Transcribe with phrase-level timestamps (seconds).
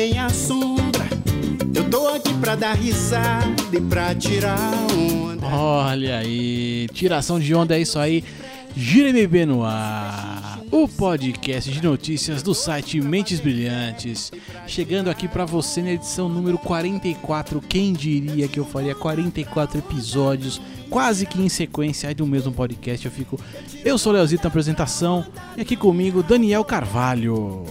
[0.00, 1.06] nem a sombra.
[1.74, 4.58] Eu tô aqui pra dar risada e pra tirar
[4.94, 5.46] onda.
[5.46, 8.24] Olha aí, tiração de onda é isso aí.
[8.74, 14.32] Gira MB no ar, o podcast de notícias do site Mentes Brilhantes.
[14.66, 17.60] Chegando aqui pra você na edição número 44.
[17.60, 23.06] Quem diria que eu faria 44 episódios, quase que em sequência aí do mesmo podcast.
[23.06, 23.40] Eu fico.
[23.84, 25.24] Eu sou o Leozito na apresentação
[25.56, 27.64] e aqui comigo Daniel Carvalho.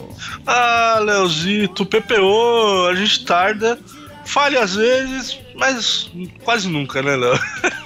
[0.48, 3.78] Ah, Leozito, PPO, a gente tarda,
[4.26, 6.10] falha às vezes, mas
[6.44, 7.38] quase nunca, né, Léo?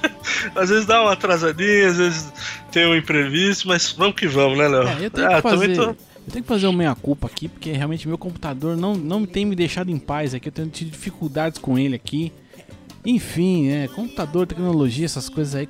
[0.54, 2.32] às vezes dá uma atrasadinha, às vezes
[2.70, 4.88] tem um imprevisto, mas vamos que vamos, né, Léo?
[4.88, 5.74] É, eu tenho ah, que fazer.
[5.74, 5.94] tô...
[6.26, 9.54] Eu tenho que fazer uma meia-culpa aqui, porque realmente meu computador não, não tem me
[9.54, 10.48] deixado em paz aqui.
[10.48, 12.32] Eu tenho tido dificuldades com ele aqui.
[13.04, 15.68] Enfim, é, computador, tecnologia, essas coisas aí.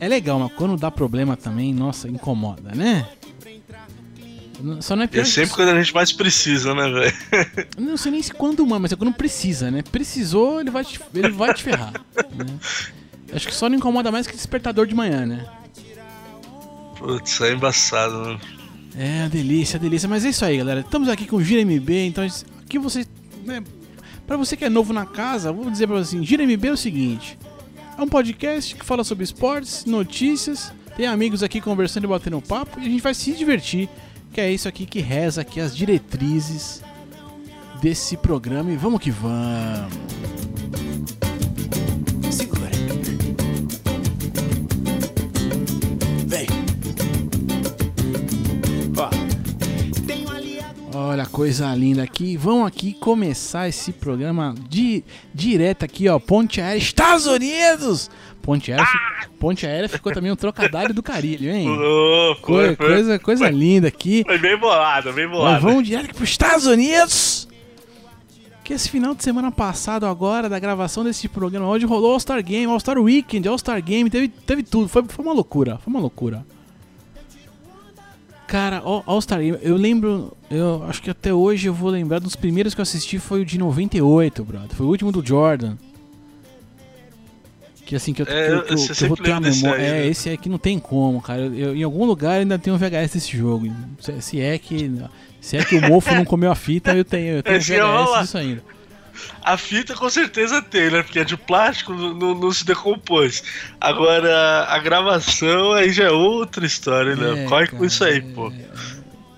[0.00, 3.08] É legal, mas quando dá problema também, nossa, incomoda, né?
[4.80, 7.68] Só não é é que- sempre quando a gente mais precisa, né, velho?
[7.78, 9.82] Não sei nem se quando mais, mas é quando precisa, né?
[9.82, 11.92] Precisou, ele vai te, ele vai te ferrar.
[12.34, 12.46] né?
[13.32, 15.46] Acho que só não incomoda mais que despertador de manhã, né?
[16.98, 18.38] Putz, é embaçado, né?
[18.96, 20.08] É, delícia, delícia.
[20.08, 20.80] Mas é isso aí, galera.
[20.80, 22.24] Estamos aqui com o Gira MB, então
[22.64, 23.04] aqui você.
[23.44, 23.62] Né,
[24.26, 26.72] pra você que é novo na casa, vou dizer pra você assim: Gira MB é
[26.72, 27.38] o seguinte:
[27.96, 32.78] é um podcast que fala sobre esportes, notícias, tem amigos aqui conversando e batendo papo
[32.78, 33.88] e a gente vai se divertir.
[34.32, 36.82] Que é isso aqui que reza aqui as diretrizes
[37.82, 40.51] desse programa e vamos que vamos.
[51.32, 52.36] Coisa linda aqui.
[52.36, 55.02] Vamos aqui começar esse programa de
[55.34, 56.18] direto aqui, ó.
[56.18, 58.10] Ponte Aérea, Estados Unidos!
[58.42, 61.68] Ponte Aérea, fi- Ponte Aérea ficou também um trocadilho do carilho, hein?
[62.42, 64.22] Co- foi, foi, coisa coisa linda aqui.
[64.26, 65.60] foi bem bolado, bem Mas bolado.
[65.62, 67.48] vamos direto aqui pros Estados Unidos!
[68.64, 72.66] Que esse final de semana passado agora, da gravação desse programa, onde rolou All-Star Game,
[72.70, 74.88] All-Star Weekend, All-Star Game, teve, teve tudo.
[74.88, 76.44] Foi, foi uma loucura, foi uma loucura.
[78.52, 82.36] Cara, All- All-Star Game, eu lembro, eu acho que até hoje eu vou lembrar dos
[82.36, 84.68] primeiros que eu assisti foi o de 98, brother.
[84.76, 85.74] Foi o último do Jordan.
[87.86, 89.82] Que assim, que eu, É, que eu- que que eu vou ter a memória.
[89.82, 90.06] aí, É, né?
[90.06, 91.40] esse aqui não tem como, cara.
[91.40, 93.72] Eu- em algum lugar ainda tem um VHS desse jogo.
[93.98, 95.00] Se, se é que.
[95.40, 98.20] Se é que o mofo não comeu a fita, eu tenho, eu tenho Esse VHS
[98.20, 98.62] disso ainda.
[99.42, 101.02] A fita com certeza tem, né?
[101.02, 103.42] Porque é de plástico, não, não- se decompôs.
[103.80, 107.44] Agora, a gravação aí já é outra história, né?
[107.44, 108.52] É, Corre com cara, isso aí, é, pô.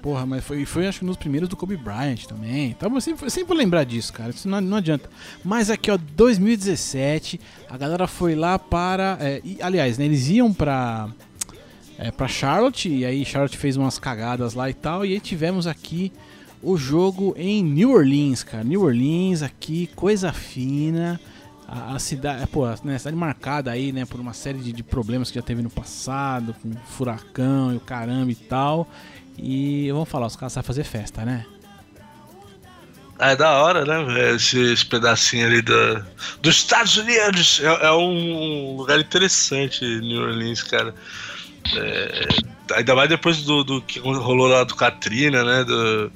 [0.03, 2.67] Porra, mas foi, foi acho que nos primeiros do Kobe Bryant também.
[2.77, 4.31] Então eu sempre, eu sempre vou lembrar disso, cara.
[4.31, 5.09] Isso não, não adianta.
[5.43, 7.41] Mas aqui, ó, 2017,
[7.71, 9.17] a galera foi lá para.
[9.21, 11.09] é, e, aliás, né, eles iam pra.
[11.97, 15.07] É, pra Charlotte, e aí Charlotte fez umas cagadas lá e tal.
[15.07, 16.13] E aí tivemos aqui
[16.65, 18.65] o jogo em New Orleans, cara.
[18.65, 21.21] New Orleans aqui, coisa fina.
[21.67, 25.31] A, a cidade, pô, né, cidade marcada aí, né, por uma série de, de problemas
[25.31, 28.89] que já teve no passado, com furacão e o caramba e tal.
[29.37, 31.47] E vamos falar, os caras sabem fazer festa, né?
[33.19, 34.37] Ah, é da hora, né, velho?
[34.37, 36.05] Esse, esse pedacinho ali da,
[36.43, 37.61] dos Estados Unidos.
[37.63, 40.95] É, é um lugar interessante, New Orleans, cara.
[41.77, 42.29] É,
[42.75, 45.65] ainda mais depois do, do que rolou lá do Katrina, né?
[45.65, 46.13] Do,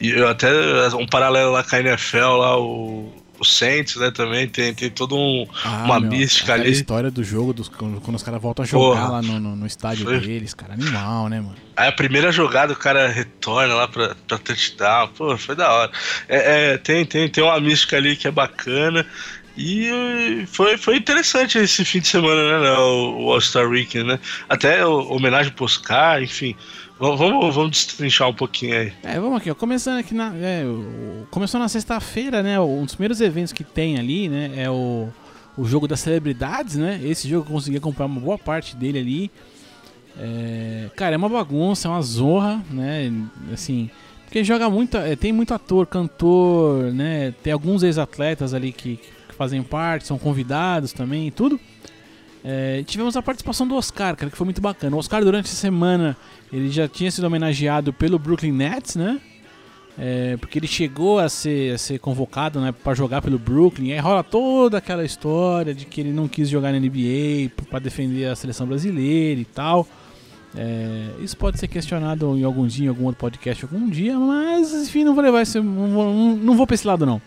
[0.00, 0.48] e eu até
[0.94, 4.48] um paralelo lá com a NFL, lá, o, o Saints, né, também.
[4.48, 5.46] Tem, tem todo um.
[5.84, 6.72] Uma mística aquela ali.
[6.72, 9.08] história do jogo, dos, quando, quando os caras voltam a jogar Porra.
[9.08, 10.20] lá no, no, no estádio Foi.
[10.20, 10.74] deles, cara.
[10.74, 11.56] Animal, né, mano?
[11.76, 15.08] Aí a primeira jogada o cara retorna lá pra, pra touchdown.
[15.08, 15.90] Pô, foi da hora.
[16.28, 19.06] É, é, tem, tem, tem uma mística ali que é bacana.
[19.56, 22.72] E foi, foi interessante esse fim de semana, né?
[22.72, 24.20] O, o All-Star Weekend, né?
[24.48, 26.54] Até homenagem pro Oscar, enfim.
[26.98, 28.92] Vamos, vamos, destrinchar um pouquinho aí.
[29.02, 29.54] É, vamos aqui, ó.
[29.54, 30.34] Começando aqui na.
[30.36, 30.64] é,
[31.30, 32.60] começou na sexta-feira, né?
[32.60, 34.52] Um dos primeiros eventos que tem ali, né?
[34.56, 35.08] É o,
[35.56, 37.00] o jogo das celebridades, né?
[37.02, 39.30] Esse jogo eu consegui comprar uma boa parte dele ali.
[40.18, 43.12] É, cara, é uma bagunça, é uma zorra, né?
[43.52, 43.90] Assim.
[44.24, 44.96] Porque joga muito.
[44.96, 47.34] é, tem muito ator, cantor, né?
[47.42, 51.60] Tem alguns ex-atletas ali que, que fazem parte, são convidados também e tudo.
[52.44, 54.94] É, tivemos a participação do Oscar, cara, que foi muito bacana.
[54.94, 56.16] O Oscar, durante a semana,
[56.52, 59.20] ele já tinha sido homenageado pelo Brooklyn Nets, né?
[59.98, 63.92] É, porque ele chegou a ser, a ser convocado né, para jogar pelo Brooklyn.
[63.92, 68.26] Aí rola toda aquela história de que ele não quis jogar na NBA para defender
[68.26, 69.88] a seleção brasileira e tal.
[70.54, 74.72] É, isso pode ser questionado em algum dia, em algum outro podcast, algum dia, mas
[74.72, 75.60] enfim, não vou levar esse.
[75.60, 77.20] Não vou, não, vou esse lado, não.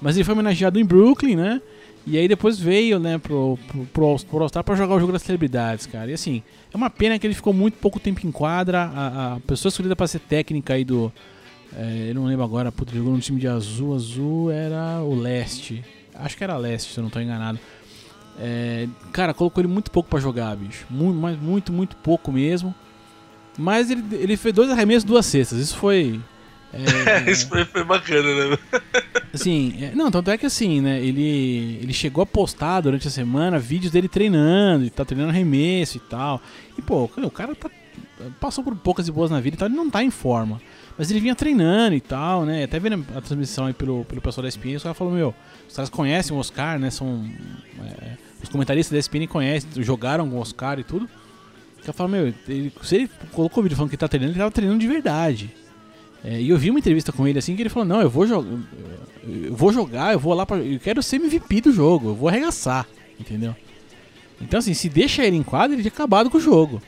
[0.00, 1.60] Mas ele foi homenageado em Brooklyn, né?
[2.06, 5.12] E aí depois veio, né, pro, pro, pro, All- pro All-Star pra jogar o jogo
[5.12, 6.10] das celebridades, cara.
[6.10, 6.42] E assim,
[6.72, 8.84] é uma pena que ele ficou muito pouco tempo em quadra.
[8.84, 11.12] A, a pessoa escolhida pra ser técnica aí do,
[11.76, 13.94] É, eu não lembro agora, puta, jogou no time de azul.
[13.94, 15.84] Azul era o leste.
[16.14, 17.58] Acho que era leste, se eu não tô enganado.
[18.40, 20.86] É, cara, colocou ele muito pouco pra jogar, bicho.
[20.88, 22.74] Muito, mas muito, muito pouco mesmo.
[23.58, 25.58] Mas ele, ele fez dois arremessos, duas cestas.
[25.58, 26.20] Isso foi.
[26.72, 28.58] É, isso foi, foi, bacana, né?
[29.32, 31.00] Assim, é, não, tanto é que assim, né?
[31.00, 35.98] Ele, ele chegou a postar durante a semana vídeos dele treinando, e tá treinando arremesso
[35.98, 36.40] e tal.
[36.78, 37.70] E pô, o cara tá,
[38.40, 40.60] passou por poucas e boas na vida, então ele não tá em forma.
[40.96, 42.64] Mas ele vinha treinando e tal, né?
[42.64, 45.34] Até vendo a transmissão aí pelo, pelo pessoal da ESPN, os caras falaram, meu,
[45.68, 46.90] os caras conhecem o Oscar, né?
[46.90, 47.30] São.
[47.80, 51.08] É, os comentaristas da ESPN conhecem, jogaram com o Oscar e tudo.
[51.82, 54.50] Que falo, meu, ele, se ele colocou o vídeo falando que tá treinando, ele tava
[54.50, 55.54] treinando de verdade.
[56.24, 58.26] É, e eu vi uma entrevista com ele assim que ele falou, não, eu vou
[58.26, 58.58] jogar.
[59.22, 62.28] Eu vou jogar, eu vou lá para Eu quero ser MVP do jogo, eu vou
[62.28, 62.86] arregaçar,
[63.20, 63.54] entendeu?
[64.40, 66.80] Então assim, se deixa ele em quadra, ele tinha acabado com o jogo.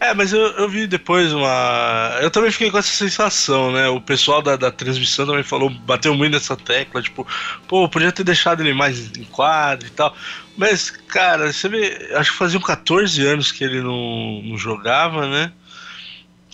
[0.00, 2.18] É, mas eu, eu vi depois uma.
[2.22, 3.86] Eu também fiquei com essa sensação, né?
[3.88, 7.26] O pessoal da, da transmissão também falou, bateu muito nessa tecla, tipo,
[7.68, 10.16] pô, podia ter deixado ele mais em quadro e tal.
[10.56, 15.52] Mas, cara, você vê, acho que faziam 14 anos que ele não, não jogava, né?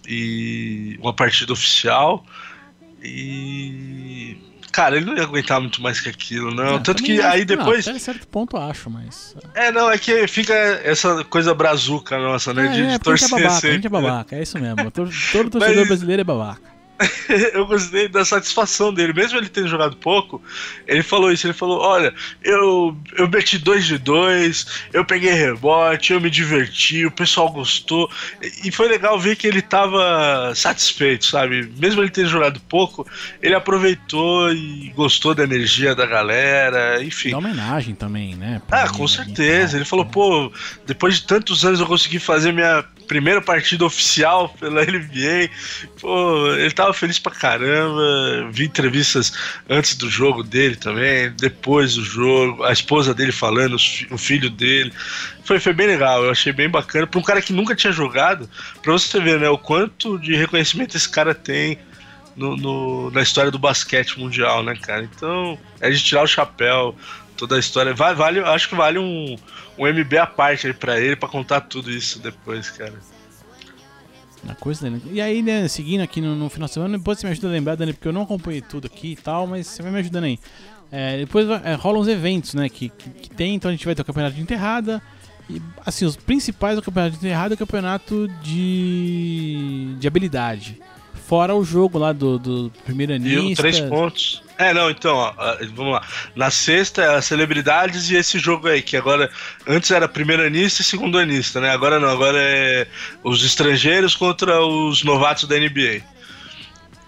[0.08, 2.26] E uma partida oficial.
[3.00, 4.36] E
[4.76, 6.74] cara, ele não ia aguentar muito mais que aquilo, não.
[6.74, 7.86] É, Tanto que aí depois.
[7.86, 9.34] Não, até certo ponto acho, mas.
[9.54, 12.66] É, não, é que fica essa coisa brazuca nossa, né?
[12.66, 13.34] É, de, é, torcer.
[13.34, 14.90] A gente é babaca, a gente é babaca, é isso mesmo.
[14.90, 15.88] Todo, todo torcedor mas...
[15.88, 16.75] brasileiro é babaca.
[17.52, 20.42] eu gostei da satisfação dele, mesmo ele tendo jogado pouco,
[20.86, 26.12] ele falou isso, ele falou, olha, eu, eu meti dois de dois, eu peguei rebote,
[26.12, 28.10] eu me diverti, o pessoal gostou,
[28.64, 31.70] e foi legal ver que ele tava satisfeito, sabe?
[31.76, 33.06] Mesmo ele tendo jogado pouco,
[33.42, 37.30] ele aproveitou e gostou da energia da galera, enfim.
[37.30, 38.60] Da homenagem também, né?
[38.70, 39.76] Ah, com certeza.
[39.76, 40.52] Ele falou, pô,
[40.86, 45.50] depois de tantos anos eu consegui fazer minha primeira partida oficial pela NBA.
[46.00, 48.50] Pô, ele tava feliz pra caramba.
[48.50, 49.32] Vi entrevistas
[49.68, 53.76] antes do jogo dele também, depois do jogo, a esposa dele falando,
[54.10, 54.92] o filho dele.
[55.44, 57.06] Foi, foi bem legal, eu achei bem bacana.
[57.06, 58.48] Pra um cara que nunca tinha jogado,
[58.82, 61.78] pra você ver, né, o quanto de reconhecimento esse cara tem.
[62.36, 65.02] No, no, na história do basquete mundial, né, cara?
[65.02, 66.94] Então, é de tirar o chapéu,
[67.34, 67.94] toda a história.
[67.94, 69.36] Vale, vale, acho que vale um,
[69.78, 72.94] um MB à parte aí pra ele, pra contar tudo isso depois, cara.
[74.46, 75.00] Na coisa, né?
[75.10, 77.50] E aí, né, seguindo aqui no, no, final de semana, depois você me ajuda a
[77.50, 80.24] lembrar, Dani, porque eu não acompanhei tudo aqui e tal, mas você vai me ajudando
[80.24, 80.38] aí.
[80.90, 83.94] É, depois é, rolam uns eventos, né, que, que, que, tem, então a gente vai
[83.94, 85.02] ter o campeonato de enterrada.
[85.50, 90.80] E, assim, os principais do campeonato de enterrada é o campeonato de, de habilidade.
[91.26, 93.40] Fora o jogo lá do, do primeiro anista.
[93.50, 94.42] E três pontos.
[94.58, 95.34] É, não, então, ó,
[95.74, 96.02] vamos lá.
[96.34, 99.30] Na sexta é as celebridades e esse jogo aí, que agora.
[99.66, 101.70] Antes era primeiro anista e segundo anista, né?
[101.70, 102.86] Agora não, agora é
[103.22, 106.02] os estrangeiros contra os novatos da NBA.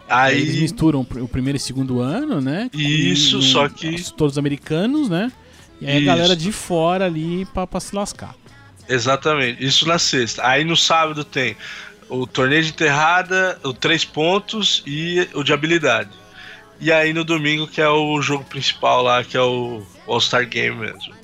[0.09, 0.41] Aí...
[0.41, 2.71] Eles misturam o primeiro e segundo ano, né?
[2.73, 4.03] Isso, só que.
[4.12, 5.33] Todos americanos, né?
[5.81, 6.11] E aí Isso.
[6.11, 8.35] a galera de fora ali pra, pra se lascar.
[8.88, 10.47] Exatamente, isso na sexta.
[10.47, 11.57] Aí no sábado tem
[12.09, 16.11] o torneio de enterrada, o três pontos e o de habilidade.
[16.80, 20.76] E aí no domingo que é o jogo principal lá, que é o All-Star Game
[20.76, 21.18] mesmo.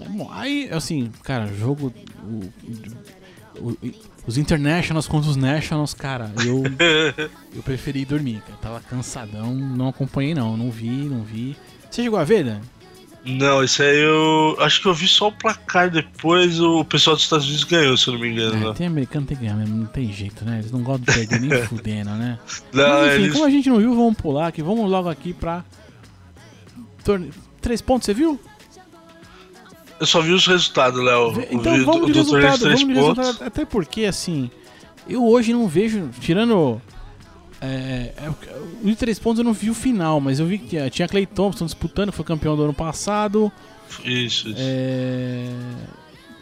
[0.00, 1.92] É aí, assim, cara, jogo.
[2.22, 2.50] O,
[3.58, 3.78] o,
[4.26, 6.62] os Internationals contra os Nationals, cara, eu.
[7.54, 8.58] eu preferi dormir, cara.
[8.60, 11.56] Tava cansadão, não acompanhei não, não vi, não vi.
[11.90, 12.60] Você chegou a ver, Dan?
[13.26, 14.56] Não, isso aí eu.
[14.60, 18.06] Acho que eu vi só o placar depois, o pessoal dos Estados Unidos ganhou, se
[18.06, 18.70] eu não me engano.
[18.70, 20.60] É, tem americano tem que ganhar mesmo, não tem jeito, né?
[20.60, 22.38] Eles não gostam de perder nem fudendo, né?
[22.72, 23.32] Não, Mas enfim, eles...
[23.32, 25.64] como a gente não viu, vamos pular aqui, vamos logo aqui pra.
[27.04, 27.30] Torne...
[27.60, 28.40] Três pontos, você viu?
[29.98, 31.32] Eu só vi os resultados, Léo.
[31.50, 33.44] Então vamos de resultado, vamos de resultado.
[33.44, 34.50] Até porque, assim,
[35.08, 36.80] eu hoje não vejo, tirando
[37.60, 38.30] é, é,
[38.82, 41.26] o de três pontos eu não vi o final, mas eu vi que tinha Clay
[41.26, 43.50] Thompson disputando, foi campeão do ano passado.
[44.04, 44.58] Isso, isso.
[44.58, 45.50] É,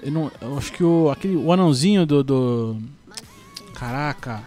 [0.02, 2.76] eu, não, eu acho que o, aquele, o anãozinho do, do.
[3.75, 4.42] Caraca.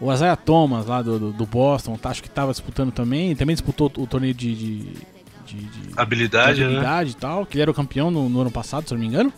[0.00, 3.34] O Isaiah Thomas lá do, do, do Boston, tá, acho que tava disputando também.
[3.36, 4.54] Também disputou o torneio de.
[4.54, 4.78] de,
[5.46, 7.16] de, de habilidade, de habilidade né?
[7.16, 7.46] e tal.
[7.46, 9.32] Que ele era o campeão no, no ano passado, se eu não me engano.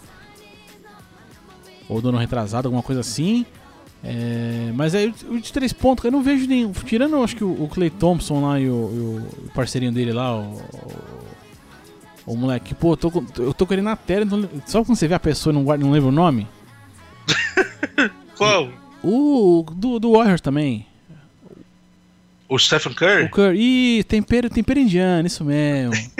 [1.88, 3.45] Ou do ano retrasado, alguma coisa assim.
[4.09, 6.71] É, mas aí o de três pontos, eu não vejo nenhum.
[6.71, 10.63] Tirando, acho que o, o Clay Thompson lá e o, o, parceirinho dele lá, o,
[12.25, 15.15] o, moleque, pô, eu tô, eu tô querendo na tela, então, só quando você vê
[15.15, 16.47] a pessoa e não, guarda, não lembra o nome?
[18.39, 18.71] Qual?
[19.03, 20.87] O do, do Warriors também.
[22.49, 23.25] O Stephen Curry?
[23.25, 23.59] O Curry.
[23.59, 25.93] Ih, tempero, tempero indiano, isso mesmo.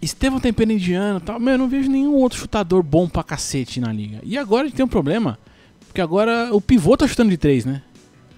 [0.00, 1.38] Estevão Tempero Indiano tal.
[1.38, 4.18] Meu, eu não vejo nenhum outro chutador bom pra cacete na liga.
[4.24, 5.38] E agora a gente tem um problema.
[5.92, 7.82] Porque agora o pivô tá chutando de três, né?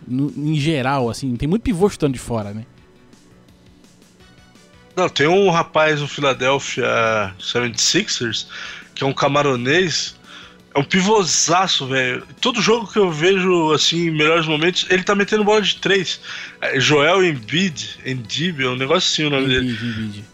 [0.09, 1.37] No- em geral, assim.
[1.37, 2.67] Tem muito pivô chutando de fora, né?
[4.97, 6.85] Não, tem um rapaz no Philadelphia
[7.39, 8.47] 76ers,
[8.93, 10.17] que é um camaronês.
[10.75, 12.27] É um pivôzaço, velho.
[12.41, 16.21] Todo jogo que eu vejo, assim, em melhores momentos, ele tá metendo bola de três.
[16.61, 19.71] É Joel Embiid, Embiid, é um negócio assim o nome dele.
[19.71, 20.25] Embiid, Embiid.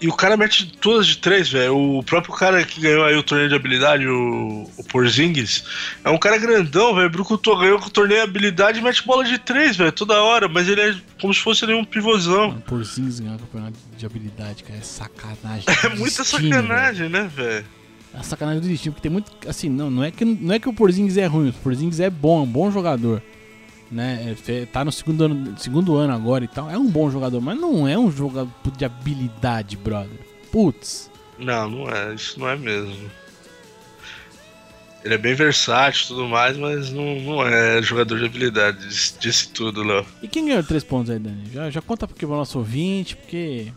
[0.00, 1.98] E o cara mete todas de três, velho.
[1.98, 5.64] O próprio cara que ganhou aí o torneio de habilidade, o, o Porzingis,
[6.04, 7.08] é um cara grandão, velho.
[7.08, 10.48] Brucutou ganhou com o torneio de habilidade e mete bola de três, velho, toda hora.
[10.48, 12.48] Mas ele é como se fosse ali um pivôzão.
[12.48, 14.78] Mano, por Zins ganhar o campeonato de habilidade, cara.
[14.78, 15.64] É sacanagem.
[15.86, 17.64] É muita destino, sacanagem, né, velho?
[18.12, 19.30] É sacanagem do destino, porque tem muito.
[19.48, 22.10] Assim, não, não é que, não é que o Porzingis é ruim, o Porzingis é
[22.10, 23.22] bom, é um bom jogador.
[23.90, 24.34] Né?
[24.48, 26.70] É, tá no segundo ano, segundo ano agora e tal.
[26.70, 30.18] É um bom jogador, mas não é um jogador de habilidade, brother.
[30.50, 31.10] Putz.
[31.38, 32.14] Não, não é.
[32.14, 33.10] Isso não é mesmo.
[35.04, 38.88] Ele é bem versátil e tudo mais, mas não, não é jogador de habilidade.
[38.88, 40.04] Disse, disse tudo, Léo.
[40.20, 41.44] E quem ganhou três pontos aí, Dani?
[41.52, 43.72] Já, já conta porque o nosso ouvinte, porque.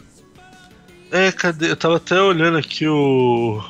[1.11, 1.69] É, cadê?
[1.69, 3.63] Eu tava até olhando aqui o,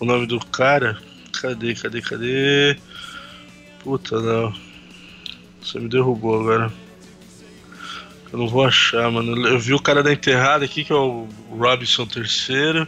[0.00, 0.98] o nome do cara.
[1.40, 2.76] Cadê, cadê, cadê?
[3.84, 4.52] Puta, não.
[5.64, 6.72] Você me derrubou agora.
[8.30, 9.46] Eu não vou achar, mano.
[9.46, 12.86] Eu vi o cara da enterrada aqui, que é o Robinson terceiro.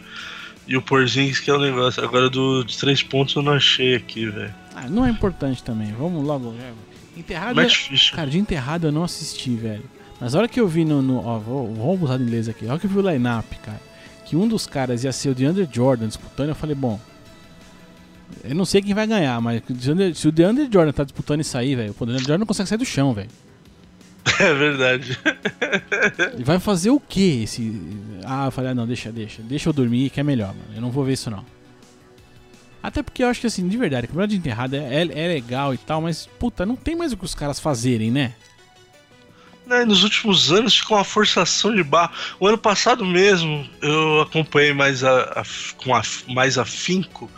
[0.67, 2.03] E o Porzingis, que é o negócio.
[2.03, 4.53] Agora do, de três pontos eu não achei aqui, velho.
[4.75, 5.93] Ah, não é importante também.
[5.93, 6.53] Vamos logo.
[6.59, 6.73] é,
[7.17, 7.55] Enterrado.
[7.55, 8.15] Matt Fisher.
[8.15, 9.85] Cara, de enterrado eu não assisti, velho.
[10.19, 11.01] Mas a hora que eu vi no.
[11.01, 12.67] no ó, vou, vamos usar inglês aqui.
[12.67, 13.79] A hora que eu vi o line-up, cara,
[14.25, 16.99] que um dos caras ia ser o DeAndre Jordan disputando, eu falei, bom.
[18.43, 21.57] Eu não sei quem vai ganhar, mas o se o DeAndre Jordan tá disputando isso
[21.57, 23.29] aí, velho, o DeAndre Jordan não consegue sair do chão, velho.
[24.39, 25.17] É verdade.
[26.33, 27.41] Ele vai fazer o quê?
[27.43, 27.81] Esse...
[28.25, 29.41] Ah, eu falei, ah, não, deixa, deixa.
[29.41, 30.75] Deixa eu dormir que é melhor, mano.
[30.75, 31.45] Eu não vou ver isso não.
[32.83, 35.27] Até porque eu acho que assim, de verdade, a campeonato de enterrado é, é, é
[35.27, 38.33] legal e tal, mas, puta, não tem mais o que os caras fazerem, né?
[39.65, 42.11] Né, nos últimos anos ficou uma forçação de barra.
[42.39, 45.43] O ano passado mesmo eu acompanhei mais a, a-
[45.77, 47.29] com a- mais afinco.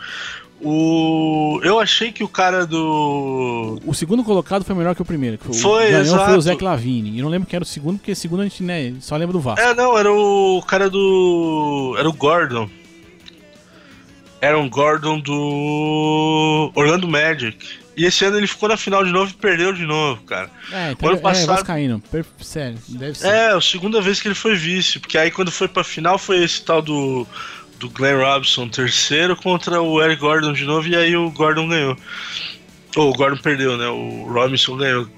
[0.62, 3.78] O, eu achei que o cara do.
[3.86, 5.38] O segundo colocado foi melhor que o primeiro.
[5.38, 6.40] que o- Foi, ganhou foi o.
[6.40, 7.18] Zach Lavine.
[7.18, 9.32] E não lembro quem era o segundo, porque o segundo a gente né, só lembra
[9.32, 9.60] do Vasco.
[9.64, 11.94] É, não, era o cara do.
[11.98, 12.68] Era o Gordon.
[14.40, 16.70] Era um Gordon do.
[16.74, 17.80] Orlando Magic.
[17.96, 20.48] E esse ano ele ficou na final de novo e perdeu de novo, cara.
[20.72, 22.00] É, então ano é, passado- Vascaíno.
[22.10, 23.26] Per- Sério, deve ser.
[23.28, 26.42] É, a segunda vez que ele foi vice, porque aí quando foi pra final foi
[26.42, 27.26] esse tal do,
[27.80, 31.96] do Glenn Robinson terceiro contra o Eric Gordon de novo, e aí o Gordon ganhou.
[32.94, 33.88] Ou o Gordon perdeu, né?
[33.88, 35.08] O Robinson ganhou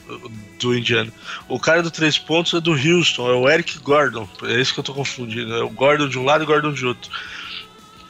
[0.61, 1.13] do Indiana.
[1.49, 4.29] O cara do três pontos é do Houston, é o Eric Gordon.
[4.45, 5.53] É isso que eu tô confundindo.
[5.55, 7.11] É o Gordon de um lado e o Gordon de outro.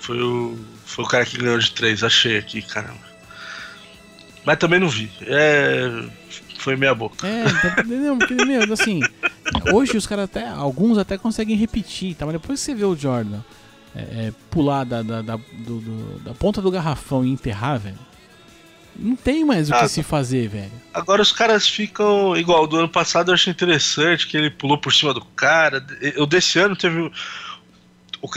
[0.01, 3.13] Foi o, foi o cara que ganhou de três, achei aqui, caramba.
[4.45, 5.11] Mas também não vi.
[5.23, 6.05] É.
[6.59, 7.27] Foi meia boca.
[7.27, 8.17] É, então, entendeu?
[8.19, 9.01] Porque, meu, assim,
[9.73, 12.27] hoje os caras até, alguns até conseguem repetir, tá?
[12.27, 13.41] Mas depois que você vê o Jordan
[13.95, 17.99] é, é, pular da, da, da, do- do- da ponta do garrafão e enterrar, velho,
[18.97, 20.73] não tem mais o que Ah, se fazer, velho.
[20.93, 22.37] Agora os caras ficam.
[22.37, 25.85] Igual, do ano passado eu achei interessante que ele pulou por cima do cara.
[26.19, 27.01] O desse ano teve.
[27.01, 27.11] o-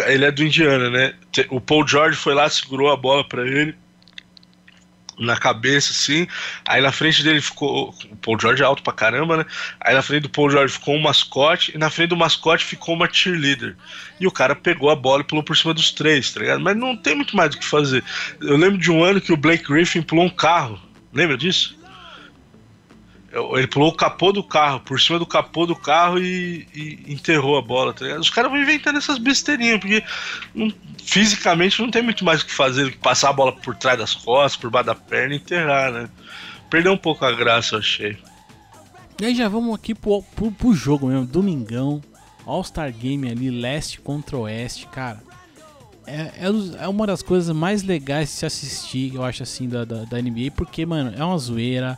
[0.07, 1.13] ele é do Indiana, né?
[1.49, 3.75] O Paul George foi lá, segurou a bola pra ele.
[5.17, 6.27] Na cabeça, assim.
[6.67, 7.95] Aí na frente dele ficou.
[8.11, 9.45] O Paul George é alto pra caramba, né?
[9.79, 11.71] Aí na frente do Paul George ficou um mascote.
[11.73, 13.75] E na frente do mascote ficou uma cheerleader.
[14.19, 16.59] E o cara pegou a bola e pulou por cima dos três, tá ligado?
[16.59, 18.03] Mas não tem muito mais o que fazer.
[18.41, 20.79] Eu lembro de um ano que o Blake Griffin pulou um carro.
[21.13, 21.77] Lembra disso?
[23.35, 27.57] Ele pulou o capô do carro, por cima do capô do carro e, e enterrou
[27.57, 28.21] a bola, tá ligado?
[28.21, 30.03] Os caras vão inventando essas besteirinhas, porque
[30.53, 30.71] não-
[31.03, 33.97] fisicamente não tem muito mais o que fazer do que passar a bola por trás
[33.99, 36.09] das costas, por baixo da perna e enterrar, né?
[36.69, 38.17] Perdeu um pouco a graça, eu achei.
[39.21, 42.01] E aí já vamos aqui pro, pro, pro jogo mesmo, domingão,
[42.45, 45.21] All-Star Game ali, leste contra oeste, cara.
[46.07, 49.83] É, é, é uma das coisas mais legais de se assistir, eu acho assim, da,
[49.83, 51.97] da, da NBA, porque, mano, é uma zoeira.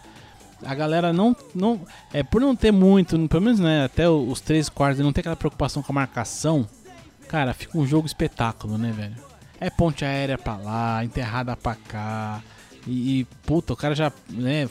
[0.63, 1.81] A galera não, não.
[2.11, 5.35] É, por não ter muito, pelo menos né, até os três quartos, não ter aquela
[5.35, 6.67] preocupação com a marcação,
[7.27, 9.15] cara, fica um jogo espetáculo, né, velho?
[9.59, 12.41] É ponte aérea pra lá, enterrada pra cá.
[12.85, 14.67] E, e, puta, o cara já, né,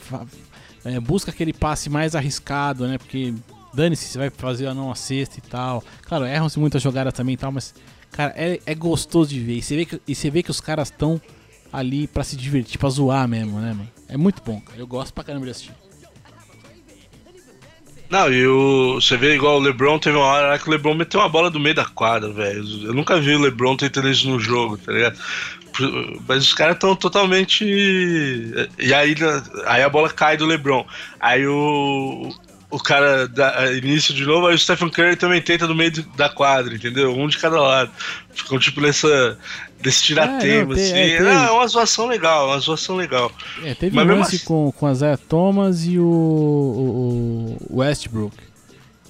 [0.83, 2.97] é, busca aquele passe mais arriscado, né?
[2.97, 3.33] Porque
[3.73, 5.83] dane-se se vai fazer ou não a cesta e tal.
[6.01, 7.73] Claro, erram-se muitas jogadas também e tal, mas,
[8.11, 9.57] cara, é, é gostoso de ver.
[9.57, 11.21] E você vê que, e você vê que os caras estão
[11.71, 13.89] ali pra se divertir, pra zoar mesmo, né, mano?
[14.07, 14.79] É muito bom, cara.
[14.79, 15.73] Eu gosto pra caramba de assistir.
[18.09, 21.19] Não, e o, você vê igual o LeBron teve uma hora que o LeBron meteu
[21.19, 22.63] uma bola do meio da quadra, velho.
[22.85, 25.19] Eu nunca vi o LeBron tentando isso no jogo, tá ligado?
[26.27, 27.65] Mas os caras estão totalmente.
[27.65, 29.13] E aí,
[29.65, 30.85] aí a bola cai do LeBron.
[31.19, 32.33] Aí o,
[32.69, 36.27] o cara dá início de novo, aí o Stephen Curry também tenta no meio da
[36.27, 37.13] quadra, entendeu?
[37.15, 37.91] Um de cada lado.
[38.33, 39.37] Ficam tipo nessa.
[39.81, 40.93] desse tiratema, é, assim.
[40.93, 43.31] É, não, é, uma zoação legal, uma zoação legal.
[43.63, 44.45] É, teve Mas um lance assim...
[44.45, 48.35] com, com a Zaya Thomas e o, o, o Westbrook.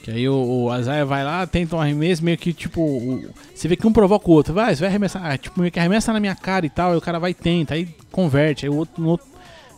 [0.03, 2.79] Que aí o, o Isaiah vai lá, tenta um arremesso, meio que tipo.
[2.79, 4.53] O, você vê que um provoca o outro.
[4.53, 5.25] Vai, você vai arremessar.
[5.25, 6.91] Ah, tipo, meio que arremessa na minha cara e tal.
[6.91, 8.65] Aí o cara vai e tenta, aí converte.
[8.65, 9.27] Aí o outro, no outro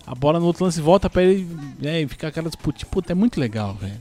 [0.09, 1.47] a bola no outro lance volta pra ele
[1.79, 2.83] né, e fica aquela disputa.
[2.87, 3.93] Puta, é muito legal, velho.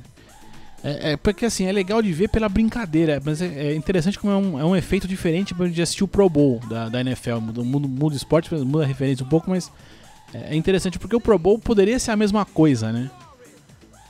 [0.83, 4.33] É, é, porque assim, é legal de ver pela brincadeira, mas é, é interessante como
[4.33, 7.41] é um, é um efeito diferente de assistir o Pro Bowl da, da NFL.
[7.41, 9.71] Muda, muda, muda o esporte, muda a referência um pouco, mas
[10.33, 13.11] é, é interessante porque o Pro Bowl poderia ser a mesma coisa, né?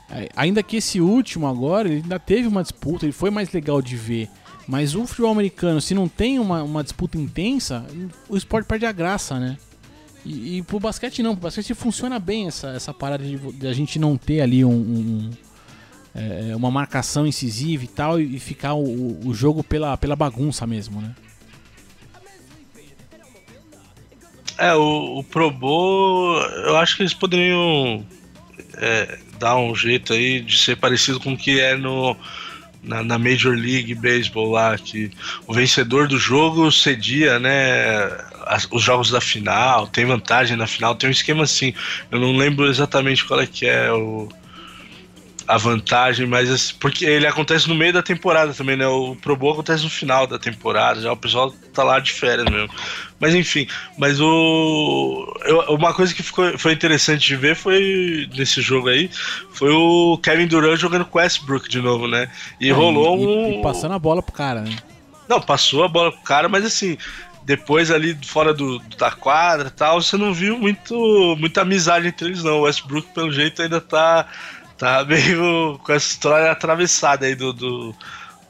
[0.09, 3.81] É, ainda que esse último agora, ele ainda teve uma disputa, ele foi mais legal
[3.81, 4.29] de ver.
[4.65, 7.85] Mas o futebol americano, se não tem uma, uma disputa intensa,
[8.29, 9.57] o esporte perde a graça, né?
[10.25, 13.73] E, e pro basquete não, pro basquete funciona bem essa, essa parada de, de a
[13.73, 15.31] gente não ter ali um, um
[16.13, 21.01] é, uma marcação incisiva e tal, e, ficar o, o jogo pela, pela bagunça mesmo,
[21.01, 21.15] né?
[24.57, 28.05] É, o, o Pro Bowl, eu acho que eles poderiam
[28.75, 32.17] é, dar um jeito aí de ser parecido com o que é no,
[32.83, 35.11] na, na, Major League Baseball lá, que
[35.47, 38.09] o vencedor do jogo cedia, né,
[38.49, 41.71] as, os jogos da final, tem vantagem na final, tem um esquema assim.
[42.11, 44.27] Eu não lembro exatamente qual é que é o,
[45.47, 48.87] a vantagem, mas porque ele acontece no meio da temporada também, né?
[48.87, 52.49] O Pro Bowl acontece no final da temporada, já o pessoal tá lá de férias
[52.49, 52.69] mesmo.
[53.19, 53.67] Mas enfim,
[53.99, 59.11] mas o eu, uma coisa que ficou, foi interessante de ver foi nesse jogo aí,
[59.51, 62.31] foi o Kevin Durant jogando com Westbrook de novo, né?
[62.59, 64.75] E é, rolou e, um e passando a bola pro cara, né?
[65.29, 66.97] Não, passou a bola pro cara, mas assim,
[67.43, 72.43] depois ali fora do, da quadra tal, você não viu muito, muita amizade entre eles,
[72.43, 72.59] não.
[72.59, 74.27] O Westbrook, pelo jeito, ainda tá,
[74.77, 77.95] tá meio com essa história atravessada aí do, do,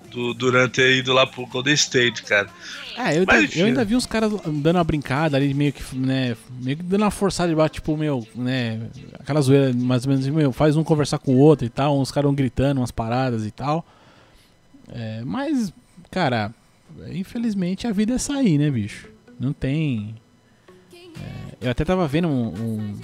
[0.09, 2.49] do Durante aí ido lá pro Golden State, cara.
[2.97, 6.35] É, eu, Mas, eu ainda vi uns caras dando uma brincada ali, meio que, né,
[6.49, 8.81] meio que dando uma forçada de tipo, meu, né,
[9.17, 12.11] aquela zoeira mais ou menos, meu, faz um conversar com o outro e tal, uns
[12.11, 13.85] caras gritando umas paradas e tal.
[14.91, 15.71] É, mas,
[16.11, 16.53] cara,
[17.11, 19.07] infelizmente a vida é sair, né, bicho?
[19.39, 20.15] Não tem.
[20.93, 22.99] É, eu até tava vendo um, um,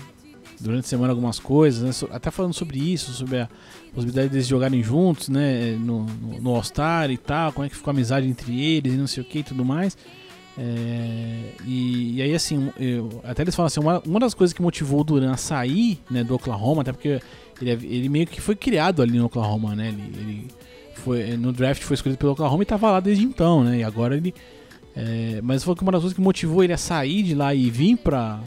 [0.59, 3.49] durante a semana algumas coisas, né, até falando sobre isso, sobre a
[3.93, 7.91] possibilidade deles jogarem juntos, né, no, no, no All-Star e tal, como é que ficou
[7.91, 9.97] a amizade entre eles e não sei o que e tudo mais.
[10.57, 14.61] É, e, e, aí, assim, eu, até eles falam assim: uma, uma das coisas que
[14.61, 17.19] motivou o Duran a sair né, do Oklahoma, até porque
[17.61, 19.89] ele, ele meio que foi criado ali no Oklahoma, né?
[19.89, 20.47] Ele, ele
[21.05, 23.77] foi, no draft foi escolhido pelo Oklahoma e estava lá desde então, né?
[23.77, 24.33] E agora ele.
[24.95, 27.97] É, mas foi uma das coisas que motivou ele a sair de lá e vir
[27.97, 28.41] para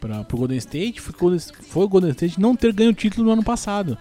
[0.00, 3.32] para o Golden State foi, foi o Golden State não ter ganho o título no
[3.32, 3.98] ano passado.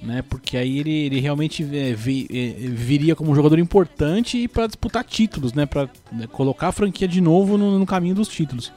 [0.00, 4.68] Né, porque aí ele, ele realmente é, vi, é, viria como um jogador importante para
[4.68, 8.72] disputar títulos, né, para né, colocar a franquia de novo no, no caminho dos títulos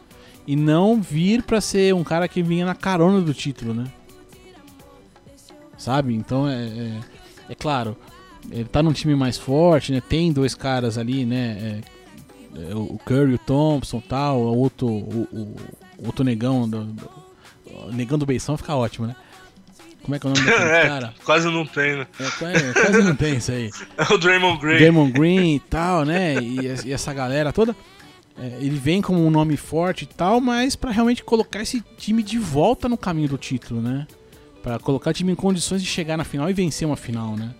[0.48, 3.84] e não vir para ser um cara que vinha na carona do título, né?
[5.82, 6.14] Sabe?
[6.14, 7.00] Então é, é,
[7.50, 7.98] é, claro,
[8.52, 10.02] ele tá num time mais forte, né?
[10.02, 11.82] Tem dois caras ali, né?
[12.56, 17.10] É, é o Curry, o Thompson tal, o outro, o, o, outro negão, do, do,
[17.92, 19.16] negão do Beição fica ótimo, né?
[20.04, 21.14] Como é que é o nome daquele é, cara?
[21.24, 22.08] Quase não tem, né?
[22.20, 23.70] É, é, quase não tem isso aí.
[23.98, 24.78] É o Draymond Green.
[24.78, 26.36] Draymond Green e tal, né?
[26.36, 27.76] E, e essa galera toda.
[28.38, 32.24] É, ele vem como um nome forte e tal, mas para realmente colocar esse time
[32.24, 34.08] de volta no caminho do título, né?
[34.62, 37.54] Para colocar o time em condições de chegar na final e vencer uma final, né?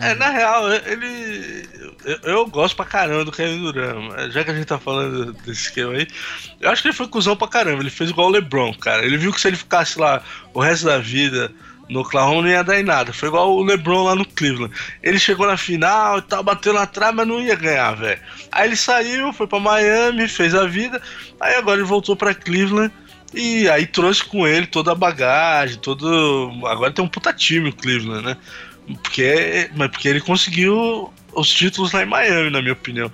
[0.00, 1.68] É, na real, ele.
[2.04, 4.30] Eu, eu, gosto pra caramba do Kevin Durant.
[4.30, 6.06] Já que a gente tá falando desse esquema aí,
[6.60, 7.82] eu acho que ele foi cuzão pra caramba.
[7.82, 9.04] Ele fez igual o LeBron, cara.
[9.04, 11.52] Ele viu que se ele ficasse lá o resto da vida
[11.88, 13.12] no Oklahoma não ia dar em nada.
[13.12, 14.74] Foi igual o LeBron lá no Cleveland.
[15.02, 18.20] Ele chegou na final e tal, bateu na trave, mas não ia ganhar, velho.
[18.52, 21.00] Aí ele saiu, foi pra Miami, fez a vida.
[21.40, 22.92] Aí agora ele voltou pra Cleveland
[23.34, 26.50] e aí trouxe com ele toda a bagagem, todo.
[26.66, 28.36] Agora tem um puta time o Cleveland, né?
[29.02, 33.12] Porque, mas porque ele conseguiu os títulos lá em Miami, na minha opinião.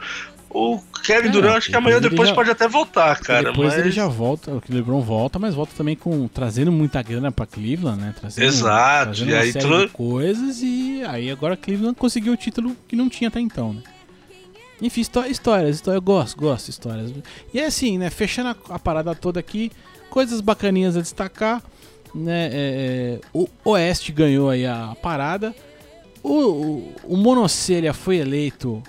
[0.48, 3.50] O Kevin é, Durant, acho que amanhã depois já, pode até voltar, cara.
[3.50, 3.80] Depois mas...
[3.80, 8.00] ele já volta, o LeBron volta, mas volta também com trazendo muita grana para Cleveland,
[8.00, 8.14] né?
[8.18, 9.04] Trazendo, Exato.
[9.06, 13.40] Trazendo e aí coisas e aí agora Cleveland conseguiu o título que não tinha até
[13.40, 13.82] então, né?
[14.80, 17.12] Enfim, histórias, histórias, eu gosto, gosto de histórias.
[17.52, 18.08] E é assim, né?
[18.08, 19.72] Fechando a, a parada toda aqui,
[20.14, 21.60] coisas bacaninhas a destacar.
[22.14, 25.52] Né, é, é, o Oeste ganhou aí a parada.
[26.22, 28.80] O, o, o Monocelha foi eleito.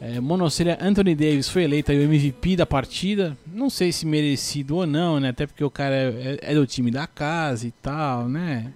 [0.00, 3.36] É, Monocelha Anthony Davis foi eleito aí o MVP da partida.
[3.52, 5.28] Não sei se merecido ou não, né?
[5.28, 8.72] Até porque o cara é, é, é do time da casa e tal, né?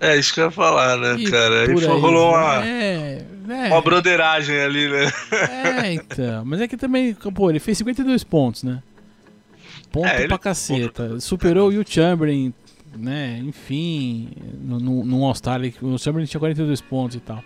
[0.00, 1.64] É, isso que eu ia falar, né, e cara?
[1.64, 3.68] Aí, aí rolou uma, é, é.
[3.68, 5.12] uma broderagem ali, né?
[5.84, 6.42] É, então.
[6.46, 8.82] Mas é que também, pô, ele fez 52 pontos, né?
[9.92, 11.18] Ponto é, pra caceta.
[11.20, 12.54] Superou o Will Chamberlain,
[12.96, 13.38] né?
[13.38, 14.30] Enfim,
[14.62, 17.42] no, no, no All-Star, o Chamberlain tinha 42 pontos e tal.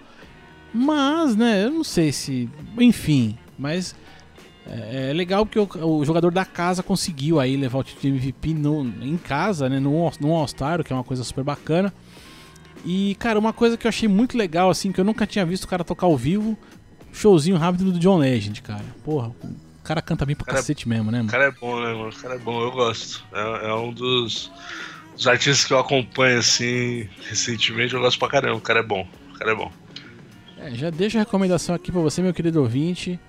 [0.72, 2.48] Mas, né, eu não sei se.
[2.78, 3.94] Enfim, mas.
[4.66, 8.18] É, é legal porque o, o, jogador da casa conseguiu aí levar o título de
[8.18, 9.78] MVP no, em casa, né?
[9.78, 11.92] No, no All-Star, que é uma coisa super bacana.
[12.85, 15.64] E, cara, uma coisa que eu achei muito legal, assim, que eu nunca tinha visto
[15.64, 16.57] o cara tocar ao vivo,
[17.12, 18.85] showzinho rápido do John Legend, cara.
[19.02, 19.33] Porra,
[19.84, 21.28] o cara canta bem pra cara é cacete mesmo, né, mano?
[21.28, 22.08] O cara é bom, né, mano?
[22.08, 23.22] O cara é bom, eu gosto.
[23.34, 24.50] É, é um dos,
[25.14, 28.56] dos, artistas que eu acompanho, assim, recentemente, eu gosto pra caramba.
[28.56, 29.70] O cara é bom, o cara é bom.
[30.56, 33.20] É, já deixo a recomendação aqui pra você, meu querido ouvinte.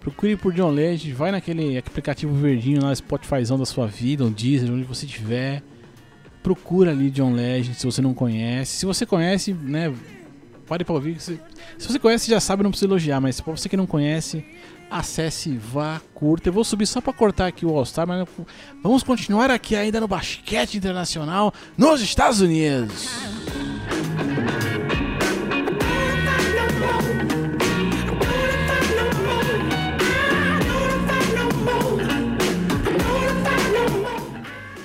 [0.00, 4.72] Procure por John Legend, vai naquele aplicativo verdinho lá, Spotifyzão da sua vida, ou Deezer,
[4.72, 5.62] onde você estiver
[6.42, 8.78] procura ali John Legend se você não conhece.
[8.78, 9.94] Se você conhece, né,
[10.66, 11.20] pare para ouvir.
[11.20, 11.40] Se,
[11.78, 14.44] se você conhece, já sabe, não precisa elogiar, mas para você que não conhece,
[14.92, 16.48] acesse, vá, curta.
[16.48, 18.28] Eu vou subir só para cortar aqui o All-Star, mas
[18.82, 23.08] vamos continuar aqui ainda no basquete internacional nos Estados Unidos.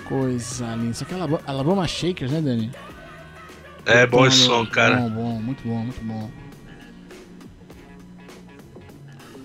[0.05, 0.91] Coisa linda.
[0.91, 2.71] Isso aqui é Alabama Shakers, né, Dani?
[3.85, 4.95] É bom esse som, cara.
[4.97, 6.29] Bom, bom, muito bom, muito bom.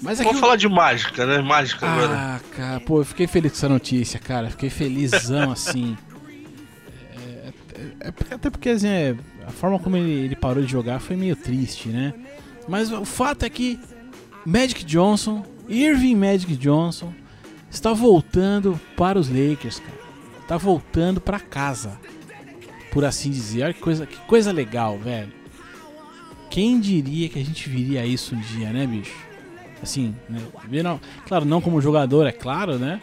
[0.03, 1.41] Mas aqui Vamos falar de mágica, né?
[1.41, 2.12] Mágica ah, agora.
[2.15, 4.51] Ah, cara, pô, eu fiquei feliz com essa notícia, cara.
[4.51, 5.97] Fiquei felizão assim.
[7.17, 9.15] É, é, é, até porque assim, é,
[9.47, 12.12] a forma como ele, ele, parou de jogar foi meio triste, né?
[12.69, 13.79] Mas o fato é que
[14.45, 17.12] Magic Johnson, Irving Magic Johnson,
[17.71, 20.03] está voltando para os Lakers, cara
[20.53, 21.99] tá voltando para casa.
[22.91, 23.65] Por assim dizer.
[23.65, 25.33] Olha que coisa, que coisa legal, velho.
[26.51, 29.17] Quem diria que a gente viria isso um dia, né, bicho?
[29.83, 30.40] Assim, né?
[31.27, 33.01] Claro, não como jogador, é claro, né?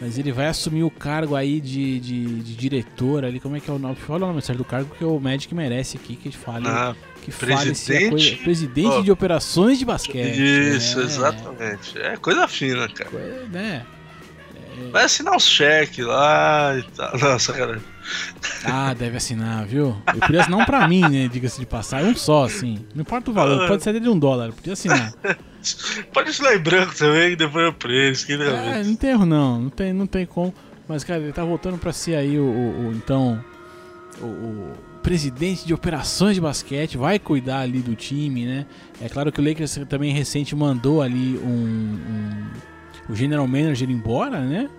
[0.00, 3.38] Mas ele vai assumir o cargo aí de, de, de diretor ali.
[3.40, 3.94] Como é que é o nome?
[3.94, 6.66] Fala o nome certo do cargo que o Magic merece aqui que fale.
[6.66, 10.36] Ah, que presidente, coisa, presidente oh, de operações de basquete.
[10.36, 11.04] Isso, né?
[11.04, 11.98] exatamente.
[11.98, 13.46] É coisa fina, cara.
[13.50, 13.86] Né?
[14.90, 17.16] Vai assinar os cheques lá e tal.
[17.18, 17.80] Nossa, cara.
[18.64, 19.96] Ah, deve assinar, viu?
[20.06, 21.28] Eu podia assinar um pra mim, né?
[21.28, 22.02] Diga-se de passar.
[22.02, 22.84] Um só, assim.
[22.94, 24.52] Não importa o valor, pode ser de um dólar.
[24.52, 25.12] Podia assinar.
[26.12, 28.26] pode assinar em branco também, que depois eu preço.
[28.26, 29.60] Que é, não tem erro, não.
[29.62, 30.54] Não tem, não tem como.
[30.88, 33.42] Mas, cara, ele tá voltando pra ser aí o, o, o então.
[34.20, 36.96] O, o, presidente de operações de basquete.
[36.96, 38.66] Vai cuidar ali do time, né?
[39.02, 42.46] É claro que o Lakers também recente mandou ali um, um
[43.08, 44.70] o general manager embora, né?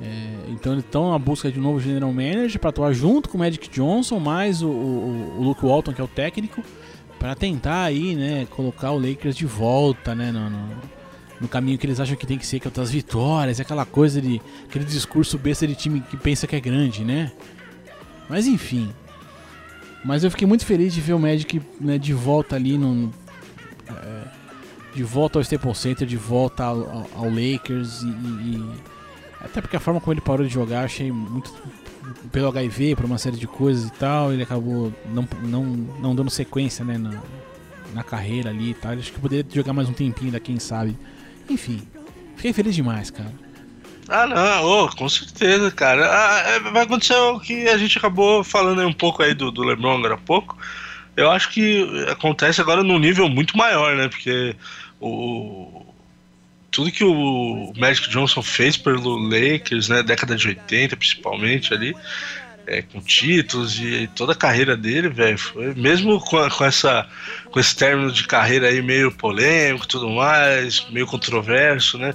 [0.00, 3.36] É, então eles estão na busca de um novo general manager para atuar junto com
[3.36, 6.62] o Magic Johnson, mais o, o, o Luke Walton, que é o técnico,
[7.18, 10.68] para tentar aí, né, colocar o Lakers de volta, né, no, no,
[11.40, 14.20] no, caminho que eles acham que tem que ser, que é outras vitórias, aquela coisa
[14.20, 17.30] de aquele discurso besta de time que pensa que é grande, né?
[18.28, 18.92] Mas enfim.
[20.04, 23.14] Mas eu fiquei muito feliz de ver o Magic né, de volta ali no, no
[23.88, 24.24] é,
[24.94, 28.70] de volta ao Staples Center, de volta ao, ao, ao Lakers e, e,
[29.44, 31.52] até porque a forma como ele parou de jogar, achei muito
[32.30, 36.30] pelo HIV, por uma série de coisas e tal, ele acabou não, não, não dando
[36.30, 37.20] sequência né, na,
[37.92, 38.92] na carreira ali e tal.
[38.92, 40.96] Acho que poderia jogar mais um tempinho ainda, quem sabe.
[41.48, 41.82] Enfim,
[42.36, 43.32] fiquei feliz demais, cara.
[44.08, 46.08] Ah, não, oh, com certeza, cara.
[46.10, 49.62] Ah, é, vai acontecer o que a gente acabou falando um pouco aí do, do
[49.62, 50.56] LeBron agora há pouco.
[51.16, 54.08] Eu acho que acontece agora num nível muito maior, né?
[54.08, 54.56] Porque
[55.00, 55.91] o
[56.72, 61.94] tudo que o Magic Johnson fez pelo Lakers, né, década de 80 principalmente ali,
[62.66, 65.38] é, com títulos e, toda a carreira dele, velho,
[65.76, 67.06] mesmo com, com, essa
[67.50, 72.14] com esse término de carreira aí meio polêmico, tudo mais, meio controverso, né?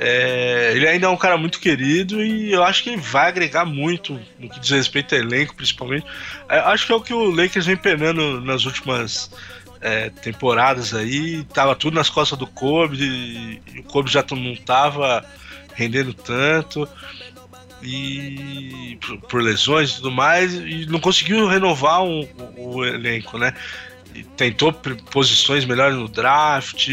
[0.00, 3.64] É, ele ainda é um cara muito querido e eu acho que ele vai agregar
[3.64, 6.06] muito no que diz respeito ao elenco, principalmente.
[6.48, 9.28] Eu acho que é o que o Lakers vem penando nas últimas
[9.80, 15.24] é, temporadas aí, tava tudo nas costas do Kobe, e, o Kobe já não tava
[15.74, 16.88] rendendo tanto
[17.82, 23.38] e por, por, lesões e tudo mais, e não conseguiu renovar um, o, o elenco,
[23.38, 23.54] né?
[24.14, 26.88] E tentou posições melhores no draft,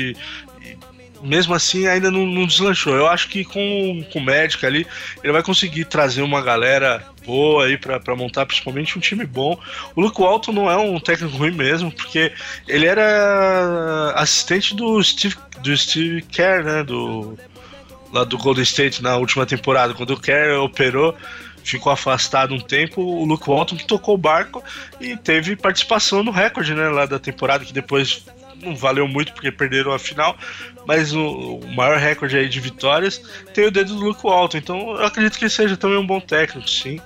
[1.25, 2.95] mesmo assim ainda não, não, deslanchou.
[2.95, 4.85] Eu acho que com, com o Magic ali,
[5.23, 9.59] ele vai conseguir trazer uma galera boa aí para montar principalmente um time bom.
[9.95, 12.31] O Luke Walton não é um técnico ruim mesmo, porque
[12.67, 17.37] ele era assistente do Steve, do Steve Kerr, né, do
[18.13, 21.13] lá do Golden State na última temporada, quando o Kerr operou,
[21.63, 24.63] ficou afastado um tempo, o Luke Walton que tocou o barco
[25.01, 28.23] e teve participação no recorde, né, lá da temporada que depois
[28.65, 30.35] não valeu muito porque perderam a final,
[30.85, 33.21] mas o, o, maior recorde aí de vitórias
[33.53, 34.57] tem o dedo do Luke Walton.
[34.57, 36.99] Então eu acredito que ele seja também um bom técnico, sim.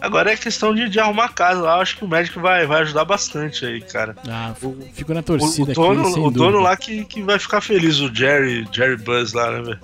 [0.00, 1.80] Agora é questão de, de arrumar casa lá.
[1.80, 4.14] Acho que o médico vai, vai ajudar bastante aí, cara.
[4.28, 4.54] Ah,
[4.92, 7.98] fico na torcida o, o dono, aqui, O dono lá que, que vai ficar feliz,
[8.00, 9.80] o Jerry, Jerry Buzz lá, né, velho?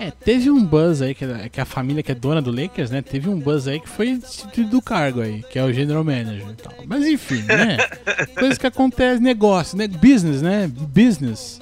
[0.00, 3.02] É, teve um buzz aí, que, que a família que é dona do Lakers, né?
[3.02, 6.46] Teve um buzz aí que foi instituído do cargo aí, que é o general manager
[6.50, 6.72] e tal.
[6.86, 7.78] Mas enfim, né?
[8.38, 9.88] Coisas que acontecem, negócio, né?
[9.88, 10.68] Business, né?
[10.68, 11.60] Business.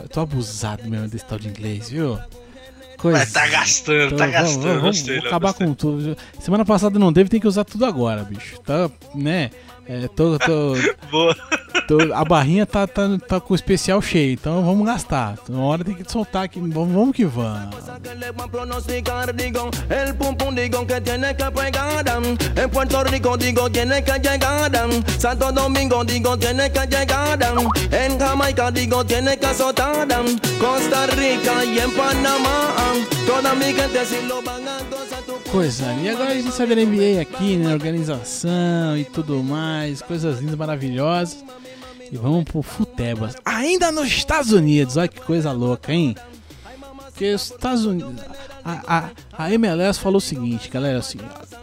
[0.00, 2.18] Eu tô abusado mesmo desse tal de inglês, viu?
[2.96, 3.18] Coisa.
[3.18, 4.80] Mas tá gastando, tá gastando.
[4.80, 6.16] Vamos, vamos, vamos acabar com tudo.
[6.40, 8.58] Semana passada não teve, tem que usar tudo agora, bicho.
[8.60, 9.50] Tá, né?
[9.86, 10.74] É, tô, tô,
[11.10, 11.36] Boa.
[11.86, 15.36] Tô, a barrinha tá, tá, tá com o especial cheio, então vamos gastar.
[15.48, 17.74] Uma hora tem que soltar aqui, vamos, vamos que vamos.
[35.50, 37.72] Coisa, e agora a gente sabe da NBA aqui, né?
[37.72, 41.42] Organização e tudo mais, coisas lindas, maravilhosas.
[42.10, 43.36] E vamos pro Futebas.
[43.44, 46.14] Ainda nos Estados Unidos, olha que coisa louca, hein?
[47.04, 48.22] Porque os Estados Unidos.
[48.64, 51.18] A, a, a MLS falou o seguinte, galera, assim,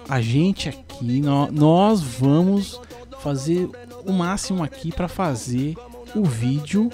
[0.09, 2.79] a gente aqui, nós, nós vamos
[3.19, 3.69] fazer
[4.05, 5.75] o máximo aqui para fazer
[6.15, 6.89] o vídeo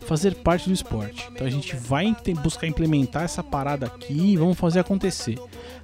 [0.00, 1.28] fazer parte do esporte.
[1.32, 5.38] Então a gente vai buscar implementar essa parada aqui e vamos fazer acontecer.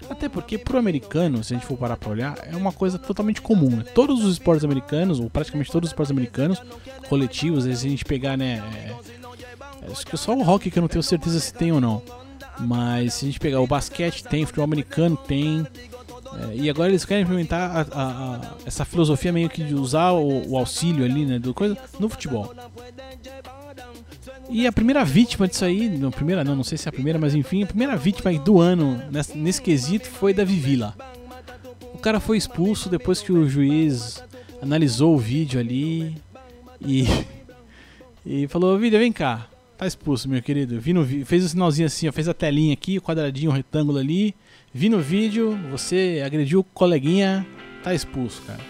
[0.08, 3.42] Até porque pro americano, se a gente for parar pra olhar, é uma coisa totalmente
[3.42, 3.70] comum.
[3.70, 3.84] Né?
[3.94, 6.62] Todos os esportes americanos, ou praticamente todos os esportes americanos,
[7.08, 8.62] coletivos, se a gente pegar, né.
[9.82, 11.80] É, acho que é só o hockey que eu não tenho certeza se tem ou
[11.80, 12.02] não.
[12.58, 15.66] Mas se a gente pegar o basquete tem, o futebol americano tem.
[16.38, 20.12] É, e agora eles querem implementar a, a, a, essa filosofia meio que de usar
[20.12, 22.54] o, o, auxílio ali, né, do coisa no futebol.
[24.48, 27.18] E a primeira vítima disso aí, não, primeira não, não sei se é a primeira,
[27.18, 30.94] mas enfim, a primeira vítima do ano nesse, nesse quesito foi da Vivila.
[31.94, 34.22] O cara foi expulso depois que o juiz
[34.62, 36.14] analisou o vídeo ali
[36.80, 37.06] e,
[38.24, 40.78] e falou: Vídeo, vem cá, tá expulso, meu querido.
[40.78, 43.54] Vi no, fez o um sinalzinho assim, ó, fez a telinha aqui, o quadradinho, o
[43.54, 44.34] retângulo ali.
[44.76, 47.46] Vi no vídeo, você agrediu o coleguinha,
[47.82, 48.60] tá expulso, cara.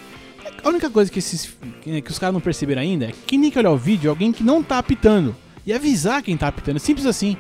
[0.62, 3.58] A única coisa que, esses, que os caras não perceberam ainda é que tem que
[3.58, 5.34] olhar o vídeo é alguém que não tá apitando
[5.66, 6.78] e avisar quem tá apitando.
[6.78, 7.36] Simples assim.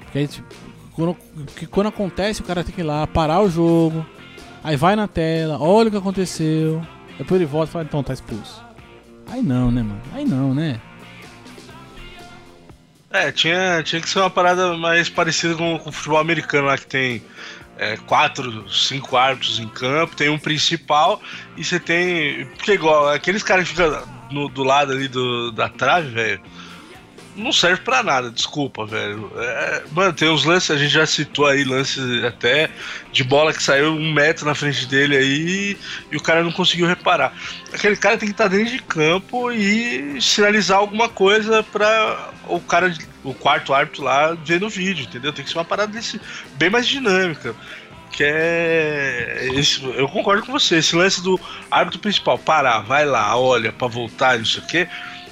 [0.00, 0.48] Porque tipo,
[0.94, 1.16] quando,
[1.54, 4.04] que quando acontece, o cara tem que ir lá, parar o jogo,
[4.64, 6.82] aí vai na tela, olha o que aconteceu,
[7.16, 8.64] depois ele volta e fala, então tá expulso.
[9.28, 10.02] Aí não, né, mano?
[10.12, 10.80] Aí não, né?
[13.14, 16.76] É, tinha, tinha que ser uma parada mais parecida com, com o futebol americano lá
[16.76, 17.22] que tem
[17.78, 21.22] é, quatro, cinco árbitros em campo, tem um principal
[21.56, 22.44] e você tem.
[22.46, 26.40] Porque igual, aqueles caras que ficam no, do lado ali do, da trave, velho
[27.36, 29.30] não serve para nada, desculpa, velho.
[29.36, 32.70] É, mano, tem uns lances, a gente já citou aí lances até
[33.12, 35.76] de bola que saiu um metro na frente dele aí
[36.10, 37.32] e o cara não conseguiu reparar.
[37.72, 42.94] Aquele cara tem que estar dentro de campo e sinalizar alguma coisa para o cara,
[43.22, 45.32] o quarto árbitro lá ver no vídeo, entendeu?
[45.32, 46.20] Tem que ser uma parada desse,
[46.54, 47.54] bem mais dinâmica.
[48.12, 49.48] Que é.
[49.54, 50.76] Esse, eu concordo com você.
[50.76, 54.88] Esse lance do árbitro principal parar, vai lá, olha, para voltar, não sei o quê.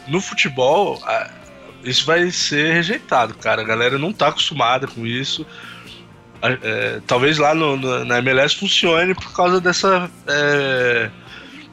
[0.09, 1.01] No futebol,
[1.85, 3.63] isso vai ser rejeitado, cara.
[3.63, 5.47] A galera não tá acostumada com isso.
[6.43, 11.09] É, talvez lá no, no, na MLS funcione por causa dessa é,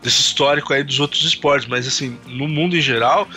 [0.02, 3.28] desse histórico aí dos outros esportes, mas assim, no mundo em geral,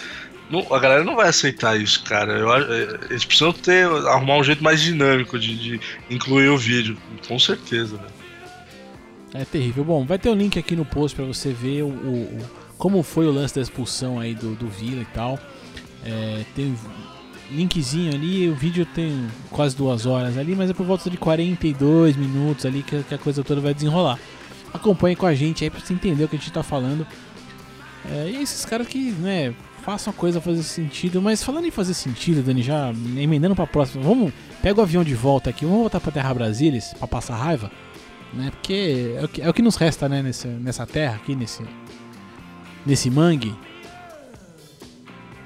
[0.50, 2.34] não, a galera não vai aceitar isso, cara.
[2.34, 5.80] Eu, é, eles precisam ter arrumar um jeito mais dinâmico de, de
[6.10, 7.96] incluir o vídeo, com certeza.
[7.96, 8.06] Né?
[9.34, 9.82] É terrível.
[9.82, 12.38] Bom, vai ter um link aqui no post para você ver o, o,
[12.76, 15.38] como foi o lance da expulsão aí do, do Vila e tal.
[16.04, 16.74] É, tem
[17.50, 22.16] linkzinho ali, o vídeo tem quase duas horas ali, mas é por volta de 42
[22.16, 24.18] minutos ali que, que a coisa toda vai desenrolar.
[24.72, 27.06] Acompanhe com a gente aí pra você entender o que a gente tá falando.
[28.10, 31.20] É, e esses caras que, né, façam a coisa fazer sentido.
[31.20, 35.14] Mas falando em fazer sentido, Dani, já emendando pra próxima, vamos, pega o avião de
[35.14, 37.70] volta aqui, vamos voltar pra Terra Brasilis pra passar raiva,
[38.32, 38.50] né?
[38.50, 41.62] Porque é o que, é o que nos resta, né, nessa, nessa terra aqui, nesse,
[42.86, 43.54] nesse mangue.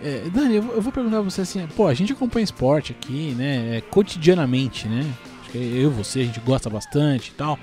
[0.06, 3.78] É, Dani, eu, vou perguntar pra você assim, pô, a gente acompanha esporte aqui, né,
[3.78, 5.04] é, cotidianamente, né?
[5.40, 7.58] Acho que eu e você, a gente gosta bastante e tal.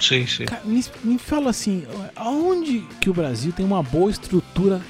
[0.00, 0.46] Sim, sim.
[0.46, 4.80] Cara, me, me fala assim, aonde que o Brasil tem uma boa estrutura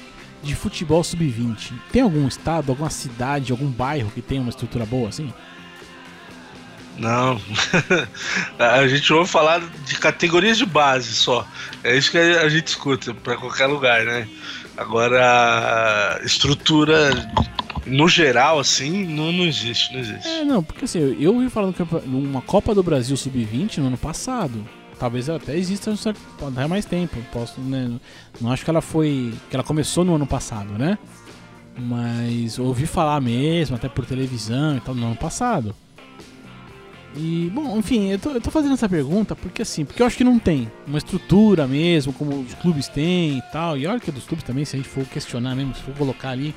[0.41, 1.73] de futebol sub-20?
[1.91, 5.33] Tem algum estado, alguma cidade, algum bairro que tem uma estrutura boa assim?
[6.97, 7.41] Não.
[8.59, 11.47] a gente ouve falar de categorias de base só.
[11.83, 14.27] É isso que a gente escuta para qualquer lugar, né?
[14.79, 17.11] Agora, estrutura
[17.85, 20.27] no geral, assim, não, não existe, não existe.
[20.27, 24.65] É, não, porque assim, eu ouvi que numa Copa do Brasil Sub-20 no ano passado.
[24.97, 25.93] Talvez até exista
[26.45, 27.17] até mais tempo.
[27.31, 27.91] Posso, né,
[28.39, 29.33] não acho que ela foi.
[29.49, 30.97] que ela começou no ano passado, né?
[31.77, 35.75] Mas ouvi falar mesmo, até por televisão e tal, no ano passado.
[37.15, 40.15] E, bom, enfim, eu tô, eu tô, fazendo essa pergunta porque assim, porque eu acho
[40.15, 43.77] que não tem uma estrutura mesmo, como os clubes têm e tal.
[43.77, 46.29] E olha que dos clubes também, se a gente for questionar mesmo, se for colocar
[46.29, 46.53] ali,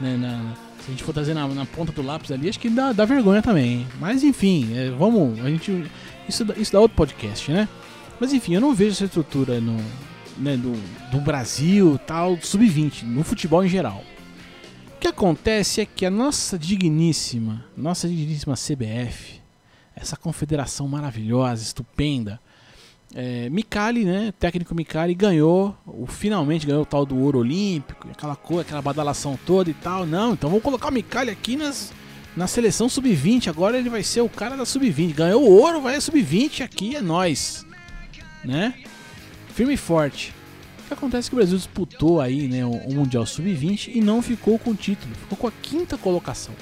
[0.00, 2.70] né, na, se a gente for trazer na, na, ponta do lápis ali, acho que
[2.70, 3.86] dá, dá vergonha também.
[4.00, 5.84] Mas enfim, é, vamos, a gente.
[6.28, 7.68] Isso, isso dá outro podcast, né?
[8.18, 9.76] Mas enfim, eu não vejo essa estrutura no,
[10.38, 10.72] né, do,
[11.10, 14.02] do Brasil tal, sub-20, no futebol em geral.
[14.96, 19.41] O que acontece é que a nossa digníssima, nossa digníssima CBF,
[19.94, 22.40] essa confederação maravilhosa, estupenda.
[23.14, 28.34] É, Mikali, né, técnico Mikali, ganhou, o, finalmente ganhou o tal do ouro olímpico, aquela
[28.34, 30.06] coisa, aquela badalação toda e tal.
[30.06, 31.92] Não, então vamos colocar o Mikali aqui nas,
[32.34, 33.48] na seleção sub-20.
[33.48, 35.14] Agora ele vai ser o cara da sub-20.
[35.14, 37.66] Ganhou o ouro, vai sub-20 aqui, é nós,
[38.42, 38.74] né?
[39.54, 40.34] Firme e forte.
[40.84, 44.00] O que acontece é que o Brasil disputou aí, né, o, o Mundial Sub-20 e
[44.00, 46.54] não ficou com o título, ficou com a quinta colocação.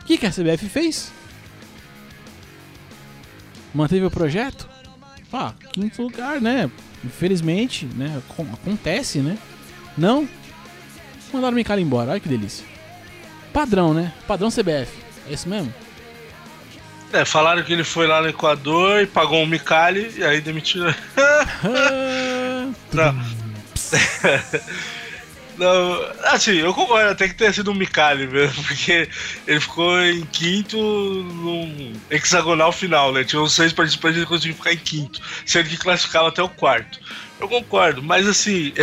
[0.00, 1.12] O que, que a CBF fez?
[3.74, 4.68] Manteve o projeto?
[5.32, 6.70] Ah, quinto lugar, né?
[7.04, 8.22] Infelizmente, né?
[8.52, 9.38] Acontece, né?
[9.96, 10.28] Não.
[11.32, 12.64] Mandaram o Micali embora, olha que delícia.
[13.52, 14.12] Padrão, né?
[14.26, 14.92] Padrão CBF.
[15.28, 15.72] É isso mesmo?
[17.12, 20.94] É, falaram que ele foi lá no Equador e pagou um Micali e aí demitiram.
[22.92, 23.14] Não.
[25.56, 29.08] Não, assim, eu concordo, até que tenha sido um Mikali mesmo, porque
[29.46, 33.22] ele ficou em quinto num hexagonal final, né?
[33.22, 36.48] Tinha uns seis participantes e ele conseguiu ficar em quinto, sendo que classificava até o
[36.48, 36.98] quarto.
[37.38, 38.72] Eu concordo, mas assim.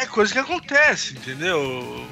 [0.00, 2.06] é coisa que acontece, entendeu?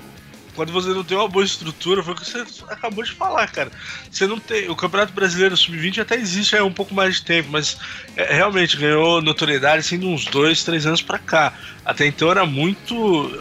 [0.54, 3.70] Quando você não tem uma boa estrutura, foi o que você acabou de falar, cara.
[4.10, 4.68] Você não tem.
[4.68, 7.78] O Campeonato Brasileiro Sub-20 até existe há um pouco mais de tempo, mas
[8.16, 11.52] é, realmente ganhou notoriedade assim de uns dois, três anos para cá.
[11.84, 12.94] Até então era muito.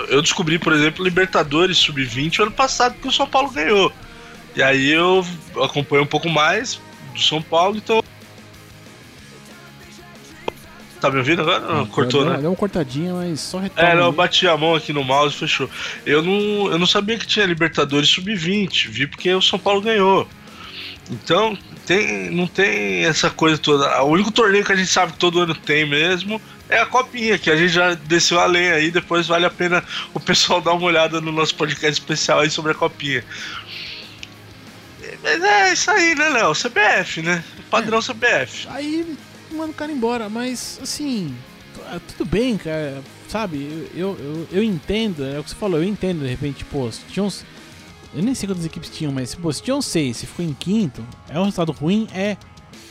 [0.10, 3.92] Eu descobri, por exemplo, Libertadores Sub-20 ano passado que o São Paulo ganhou.
[4.56, 5.26] E aí eu
[5.64, 6.80] acompanho um pouco mais
[7.14, 8.04] do São Paulo, então
[11.00, 11.60] Tá me ouvindo agora?
[11.60, 12.40] Não, cortou, deu, né?
[12.40, 13.90] Deu uma cortadinha, mas só retorna.
[13.90, 15.70] É, não, eu bati a mão aqui no mouse e fechou.
[16.06, 20.28] Eu não, eu não sabia que tinha Libertadores Sub-20, vi porque o São Paulo ganhou.
[21.10, 24.04] Então, tem, não tem essa coisa toda.
[24.04, 27.38] O único torneio que a gente sabe que todo ano tem mesmo é a copinha,
[27.38, 29.84] que a gente já desceu a lenha aí, depois vale a pena
[30.14, 33.24] o pessoal dar uma olhada no nosso podcast especial aí sobre a copinha.
[35.24, 36.54] Mas é isso aí, né, Léo?
[36.54, 37.44] CBF, né?
[37.70, 38.02] Padrão é.
[38.02, 38.68] CBF.
[38.70, 39.18] Aí
[39.60, 40.30] manda o cara embora.
[40.30, 41.36] Mas, assim,
[41.86, 43.04] ah, tudo bem, cara.
[43.28, 46.90] Sabe, eu, eu, eu entendo, é o que você falou, eu entendo, de repente, pô,
[47.10, 47.46] tinha uns.
[48.14, 51.06] Eu nem sei quantas equipes tinham, mas, pô, se tinham seis, se ficou em quinto,
[51.28, 52.08] é um resultado ruim?
[52.12, 52.38] É.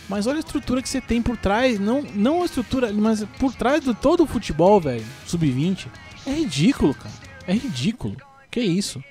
[0.08, 3.52] Mas olha a estrutura que você tem por trás, não, não a estrutura, mas por
[3.52, 5.88] trás de todo o futebol, velho, sub-20.
[6.24, 7.14] É ridículo, cara.
[7.46, 8.16] É ridículo.
[8.50, 9.02] Que isso?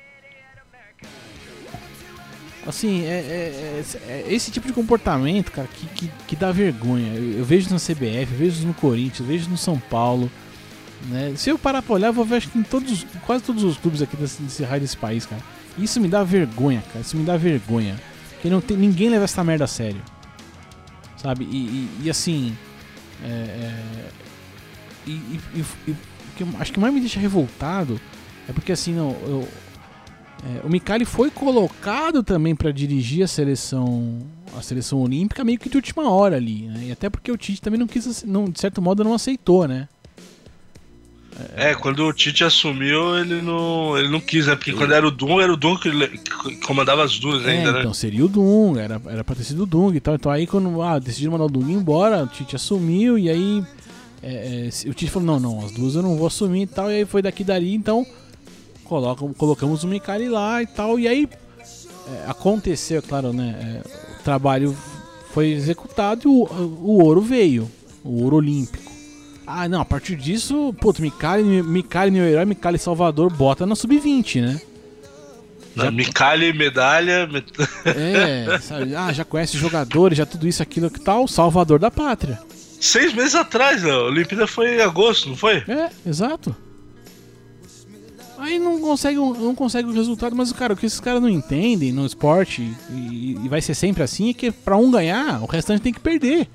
[2.67, 7.13] Assim, é, é, é, é, esse tipo de comportamento, cara, que, que, que dá vergonha.
[7.13, 10.29] Eu, eu, vejo no CBF, eu vejo no Corinthians, eu vejo no São Paulo.
[11.05, 11.33] Né?
[11.37, 13.77] Se eu parar pra olhar, eu vou ver acho que em todos, quase todos os
[13.77, 15.41] clubes aqui desse, desse raio desse país, cara.
[15.77, 16.99] Isso me dá vergonha, cara.
[16.99, 17.95] Isso me dá vergonha.
[18.31, 20.01] Porque não tem, ninguém leva essa merda a sério.
[21.15, 21.45] Sabe?
[21.45, 22.57] E, e, e assim.
[23.23, 24.09] É, é
[25.07, 25.11] e,
[25.55, 25.95] e, e,
[26.35, 27.99] que acho que mais me deixa revoltado
[28.47, 29.47] é porque assim, não, eu,
[30.45, 34.19] é, o Mikali foi colocado também para dirigir a seleção
[34.55, 36.85] a seleção olímpica meio que de última hora ali, né?
[36.87, 39.87] E até porque o Tite também não quis, não, de certo modo, não aceitou, né?
[41.55, 44.55] É, quando o Tite assumiu, ele não, ele não quis, né?
[44.55, 45.91] Porque quando era o Dung, era o Dung que,
[46.65, 47.79] comandava as duas é, ainda, né?
[47.81, 50.15] Então seria o Dung, era, era pra ter sido o Dung e tal.
[50.15, 53.63] Então aí quando ah, decidiram mandar o Dung embora, o Tite assumiu e aí
[54.23, 56.89] é, é, o Tite falou, não, não, as duas eu não vou assumir e tal.
[56.89, 58.05] E aí foi daqui dali, então
[58.87, 60.99] colocam, colocamos o Mikari lá e tal.
[60.99, 61.29] E aí
[62.07, 63.81] é, aconteceu, claro, né?
[63.85, 64.75] É, o trabalho
[65.33, 66.45] foi executado e o,
[66.81, 67.69] o ouro veio,
[68.03, 68.91] o ouro olímpico.
[69.45, 74.41] Ah, não, a partir disso, puto, Micali, Micali meu herói, Micali Salvador, bota na sub-20,
[74.41, 74.61] né?
[75.75, 75.91] Já...
[75.91, 77.27] Micali, medalha.
[77.27, 77.45] Met...
[77.85, 78.95] É, sabe?
[78.95, 82.39] Ah, já conhece jogadores, já tudo isso, aquilo que tal, Salvador da Pátria.
[82.79, 83.91] Seis meses atrás, né?
[83.91, 85.63] a Olimpíada foi em agosto, não foi?
[85.67, 86.55] É, exato.
[88.37, 91.91] Aí não consegue, não consegue o resultado, mas cara, o que esses caras não entendem
[91.91, 95.81] no esporte, e, e, vai ser sempre assim, é que pra um ganhar, o restante
[95.81, 96.47] tem que perder.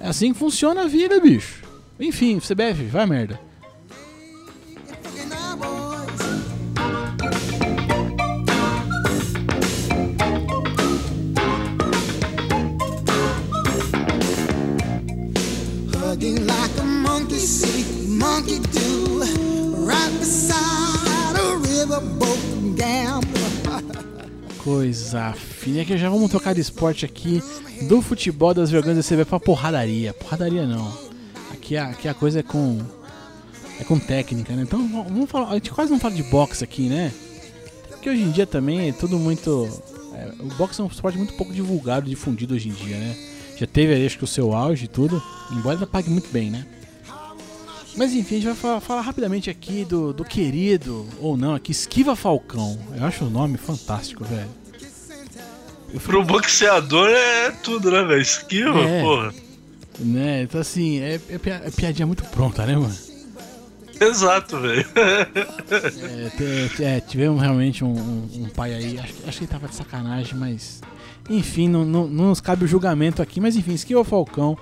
[0.00, 1.62] É assim que funciona a vida, bicho.
[1.98, 3.38] Enfim, CBF, vai merda.
[16.46, 18.89] Like a monkey see, monkey do,
[24.58, 27.42] Coisa fina que já vamos tocar de esporte aqui
[27.88, 30.12] do futebol das vergonhas da CB pra porradaria.
[30.12, 30.92] Porradaria não.
[31.52, 32.78] Aqui a, aqui a coisa é com.
[33.80, 34.62] É com técnica, né?
[34.62, 35.50] Então vamos falar.
[35.50, 37.12] A gente quase não fala de boxe aqui, né?
[37.88, 39.68] Porque hoje em dia também é tudo muito.
[40.14, 43.16] É, o boxe é um esporte muito pouco divulgado, difundido hoje em dia, né?
[43.56, 46.66] Já teve, acho que, o seu auge e tudo, embora ainda pague muito bem, né?
[47.96, 51.72] Mas enfim, a gente vai falar, falar, rapidamente aqui do, do querido, ou não, aqui,
[51.72, 52.78] Esquiva Falcão.
[52.96, 54.48] Eu acho o nome fantástico, velho.
[56.04, 58.20] Pro boxeador é tudo, né, velho?
[58.20, 59.34] Esquiva, é, porra.
[59.98, 62.96] Né, então assim, é, é, é piadinha muito pronta, né, mano?
[64.00, 64.86] Exato, velho.
[66.80, 69.74] É, é, tivemos realmente um, um, um, pai aí, acho, acho que ele tava de
[69.74, 70.80] sacanagem, mas.
[71.28, 74.56] Enfim, não, não, não nos cabe o julgamento aqui, mas enfim, Esquiva Falcão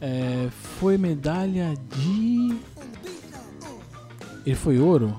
[0.00, 0.48] é,
[0.78, 2.56] foi medalha de.
[4.46, 5.16] Ele foi ouro?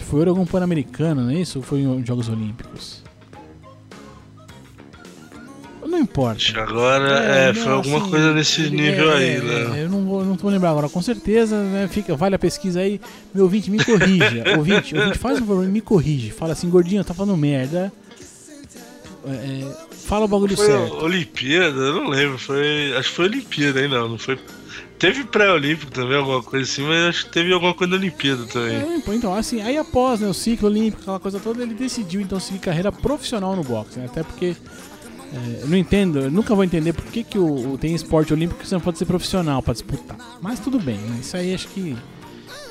[0.00, 1.58] Foi ouro algum pan-americano, não é isso?
[1.58, 3.02] Ou foi em Jogos Olímpicos?
[5.94, 6.60] Não importa.
[6.60, 9.84] Agora é, é foi alguma assim, coisa nesse nível é, aí, né?
[9.84, 13.00] Eu não vou, não vou lembrar agora, com certeza, né, fica, vale a pesquisa aí.
[13.32, 14.44] Meu ouvinte, me corrija.
[14.58, 16.30] ouvinte, ouvinte, faz um favor, me corrige.
[16.32, 17.92] Fala assim, gordinho, tá falando merda.
[19.26, 20.96] É, é, fala o bagulho foi certo.
[20.96, 22.38] Olimpíada, eu não lembro.
[22.38, 24.08] Foi, acho que foi Olimpíada aí, não.
[24.08, 24.38] Não foi.
[24.98, 28.76] Teve pré-olímpico também, alguma coisa assim, mas acho que teve alguma coisa da Olimpíada também.
[28.76, 32.38] É, então, assim, aí após né, o ciclo olímpico, aquela coisa toda, ele decidiu então
[32.38, 34.06] seguir carreira profissional no boxe, né?
[34.06, 34.56] Até porque.
[35.32, 38.32] É, eu não entendo, eu nunca vou entender por que, que o, o, tem esporte
[38.32, 40.16] olímpico que você não pode ser profissional para disputar.
[40.40, 41.18] Mas tudo bem, né?
[41.20, 41.96] Isso aí acho que.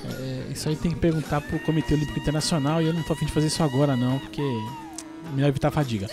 [0.06, 3.26] É, isso aí tem que perguntar pro Comitê Olímpico Internacional e eu não tô afim
[3.26, 4.42] de fazer isso agora não, porque
[5.34, 6.08] melhor evitar a fadiga.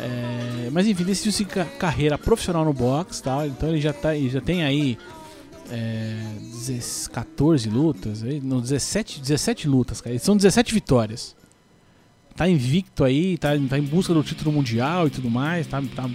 [0.00, 3.46] É, mas enfim, decidiu se carreira profissional no boxe, tá?
[3.46, 4.98] Então ele já, tá, ele já tem aí
[5.70, 6.18] é,
[7.12, 10.18] 14 lutas, não, 17, 17 lutas, cara.
[10.18, 11.36] São 17 vitórias.
[12.34, 16.08] Tá invicto aí, tá, tá em busca do título mundial e tudo mais, tá, tá,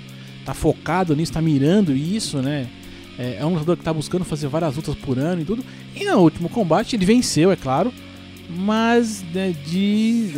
[0.44, 2.68] tá focado nisso, tá mirando isso, né?
[3.18, 5.64] É, é um lutador que tá buscando fazer várias lutas por ano e tudo.
[5.96, 7.94] E no último combate ele venceu, é claro,
[8.50, 10.32] mas né, de.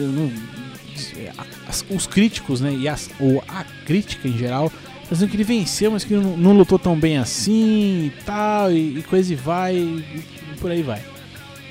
[1.68, 4.72] As, os críticos, né, e as, ou a crítica em geral,
[5.10, 9.00] dizendo que ele venceu, mas que não, não lutou tão bem assim e tal, e,
[9.00, 10.24] e coisa e vai, e,
[10.54, 11.02] e, por aí vai.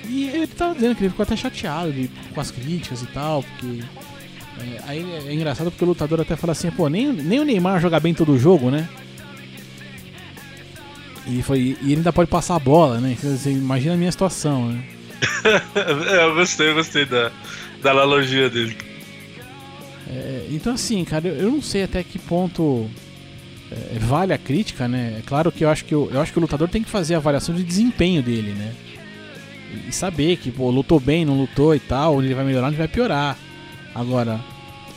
[0.04, 3.42] E ele tava dizendo que ele ficou até chateado de, com as críticas e tal,
[3.42, 3.82] porque.
[4.60, 7.80] É, aí é engraçado porque o lutador até fala assim, pô, nem, nem o Neymar
[7.80, 8.88] joga bem todo jogo, né?
[11.26, 13.16] E, foi, e ele ainda pode passar a bola, né?
[13.46, 14.84] Imagina a minha situação, né?
[15.44, 17.30] é, eu gostei, eu gostei da,
[17.82, 18.76] da analogia dele.
[20.48, 22.88] É, então assim, cara, eu não sei até que ponto
[23.70, 25.16] é, vale a crítica, né?
[25.18, 27.14] É claro que eu acho que eu, eu acho que o lutador tem que fazer
[27.14, 28.74] a avaliação de desempenho dele, né?
[29.86, 32.88] E saber que, pô, lutou bem, não lutou e tal, ele vai melhorar, onde vai
[32.88, 33.36] piorar.
[33.94, 34.40] Agora,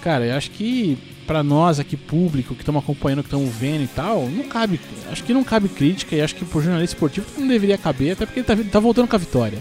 [0.01, 0.97] cara, eu acho que
[1.27, 4.79] para nós aqui, público, que estamos acompanhando, que estamos vendo e tal, não cabe.
[5.11, 8.25] Acho que não cabe crítica e acho que pro jornalista esportivo não deveria caber, até
[8.25, 9.59] porque ele tá, tá voltando com a vitória.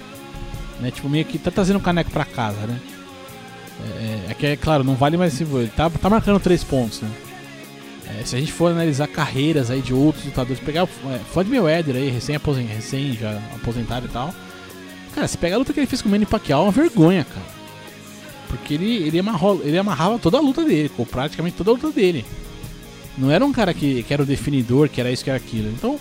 [0.81, 0.91] Né?
[0.91, 2.81] Tipo, meio que tá trazendo o caneco pra casa, né?
[3.99, 5.45] É, é, que, é claro, não vale mais se
[5.77, 7.11] tá, tá marcando três pontos, né?
[8.19, 11.95] É, se a gente for analisar carreiras aí de outros lutadores, pegar é, Floyd Mayweather
[11.95, 14.35] aí, recém, aposen, recém já aposentado e tal.
[15.15, 17.25] Cara, se pegar a luta que ele fez com o Manny Pacquiao, é uma vergonha,
[17.25, 17.47] cara.
[18.49, 21.91] Porque ele, ele, amarrou, ele amarrava toda a luta dele, com praticamente toda a luta
[21.91, 22.25] dele.
[23.17, 25.69] Não era um cara que, que era o definidor, que era isso, que era aquilo.
[25.69, 25.99] Então,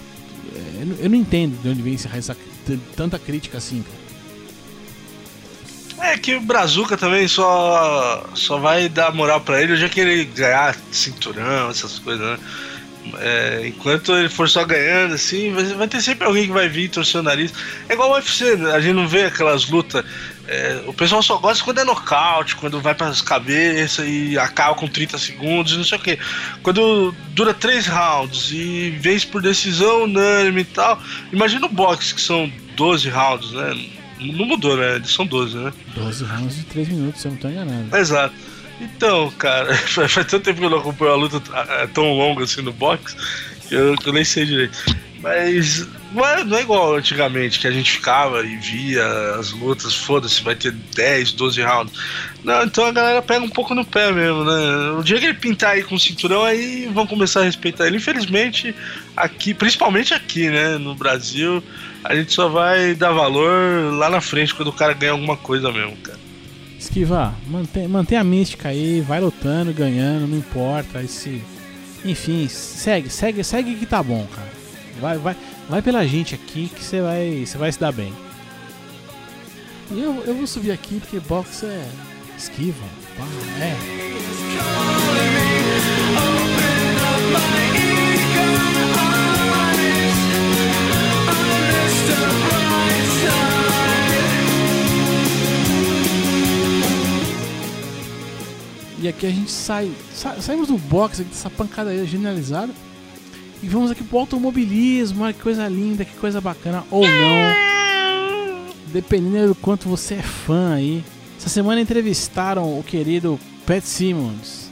[0.55, 2.37] é, eu não entendo de onde vem essa, essa
[2.95, 3.98] tanta crítica assim, cara.
[6.01, 10.25] É que o Brazuca também só, só vai dar moral pra ele já que ele
[10.25, 12.39] ganhar cinturão, essas coisas, né?
[13.17, 17.19] É, enquanto ele for só ganhando, assim, vai, ter sempre alguém que vai vir torcer
[17.19, 17.53] o nariz.
[17.87, 20.05] É igual o UFC, a gente não vê aquelas lutas.
[20.47, 24.75] É, o pessoal só gosta quando é nocaute, quando vai para as cabeças e acaba
[24.75, 26.19] com 30 segundos, não sei o que.
[26.61, 31.01] Quando dura 3 rounds e vence por decisão unânime e tal.
[31.31, 33.98] Imagina o boxe, que são 12 rounds, né?
[34.19, 34.97] Não mudou, né?
[34.97, 35.73] Eles são 12, né?
[35.95, 37.95] 12 rounds de 3 minutos, se eu não tô enganado.
[37.95, 38.35] Exato.
[38.81, 42.61] Então, cara, faz tanto tempo que eu não acompanho a luta é, tão longa assim
[42.61, 43.15] no boxe
[43.67, 44.77] que eu, que eu nem sei direito.
[45.21, 49.05] Mas não é, não é igual antigamente, que a gente ficava e via
[49.37, 51.93] as lutas, foda-se, vai ter 10, 12 rounds.
[52.43, 54.91] Não, então a galera pega um pouco no pé mesmo, né?
[54.97, 57.97] O dia que ele pintar aí com o cinturão, aí vão começar a respeitar ele.
[57.97, 58.73] Infelizmente,
[59.15, 61.61] aqui, principalmente aqui, né, no Brasil,
[62.03, 65.71] a gente só vai dar valor lá na frente quando o cara ganha alguma coisa
[65.71, 66.19] mesmo, cara.
[66.79, 71.03] Esquiva, mantém, mantém a mística aí, vai lutando, ganhando, não importa.
[71.03, 71.43] Esse,
[72.05, 74.58] enfim, segue, segue, segue que tá bom, cara.
[74.99, 75.35] Vai, vai,
[75.69, 78.13] vai pela gente aqui que você vai, você vai se dar bem.
[79.91, 81.89] E eu, eu vou subir aqui porque box é
[82.37, 82.85] esquiva.
[83.61, 83.99] é.
[99.01, 102.73] E aqui a gente sai, sa saímos do box dessa pancada aí generalizada
[103.61, 108.69] e vamos aqui pro automobilismo, olha que coisa linda, que coisa bacana ou não.
[108.87, 111.03] Dependendo do quanto você é fã aí.
[111.37, 114.69] Essa semana entrevistaram o querido Pat Simmons.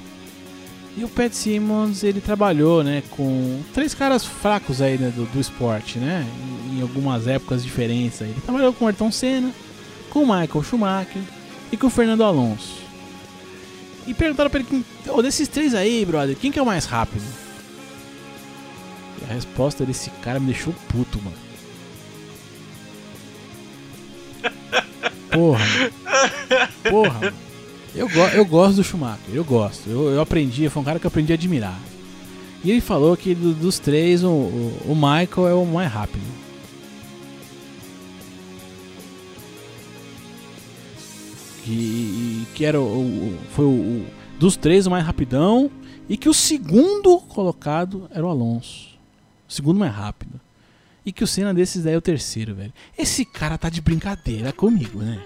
[0.97, 5.39] E o Pat Simmons, ele trabalhou, né, com três caras fracos aí né, do, do
[5.39, 6.25] esporte, né,
[6.71, 8.29] em, em, algumas épocas diferentes aí.
[8.29, 9.51] Ele trabalhou com o Ayrton Senna,
[10.09, 11.21] com o Michael Schumacher
[11.71, 12.81] e com o Fernando Alonso.
[14.07, 17.46] E perguntaram pra ele, oh, desses três aí, brother, quem que é o mais rápido?
[19.21, 21.37] E a resposta desse cara me deixou puto, mano.
[25.31, 25.91] Porra, mano.
[26.89, 27.37] Porra, mano.
[27.95, 29.89] Eu, go eu gosto do Schumacher, eu gosto.
[29.89, 31.79] Eu, eu aprendi, foi um cara que eu aprendi a admirar.
[32.63, 36.37] E ele falou que do, dos três, o, o, o Michael é o mais rápido.
[41.67, 44.05] que, que era o, foi o,
[44.39, 45.69] dos três o mais rapidão
[46.07, 48.96] e que o segundo colocado era o Alonso.
[49.47, 50.39] O segundo mais rápido.
[51.05, 52.73] E que o Senna desses daí é o terceiro, velho.
[52.97, 55.23] Esse cara tá de brincadeira comigo, né?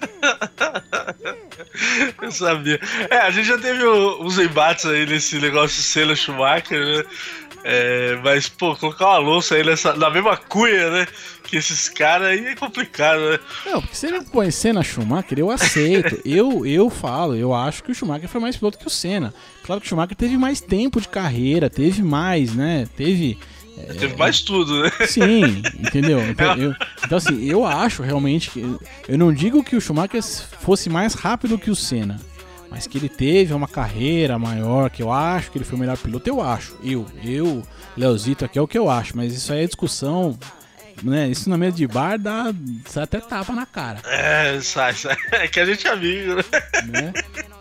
[2.20, 2.80] Eu sabia.
[3.10, 7.04] É, a gente já teve uns embates aí nesse negócio de Senna Schumacher, né?
[7.64, 11.06] É, mas, pô, colocar o Alonso aí nessa, na mesma cuia, né?
[11.48, 13.38] Que esses caras aí é complicado, né?
[13.64, 16.20] Não, porque se ele põe Senna Schumacher, eu aceito.
[16.28, 19.32] eu, eu falo, eu acho que o Schumacher foi mais piloto que o Senna.
[19.64, 22.86] Claro que o Schumacher teve mais tempo de carreira, teve mais, né?
[22.94, 23.38] Teve.
[23.78, 24.90] É, teve mais tudo, né?
[25.06, 26.20] Sim, entendeu?
[26.28, 28.60] Então, eu, então, assim, eu acho realmente que.
[29.08, 32.20] Eu não digo que o Schumacher fosse mais rápido que o Senna.
[32.70, 35.96] Mas que ele teve uma carreira maior, que eu acho que ele foi o melhor
[35.96, 36.76] piloto, eu acho.
[36.84, 37.62] Eu, eu,
[37.96, 40.38] Leozito aqui é o que eu acho, mas isso aí é discussão,
[41.02, 41.28] né?
[41.28, 42.52] Isso na mesa de bar dá,
[42.94, 44.00] dá até tapa na cara.
[44.04, 45.16] É, sai, sai.
[45.32, 46.42] É que a gente é amigo, né?
[46.88, 47.12] né?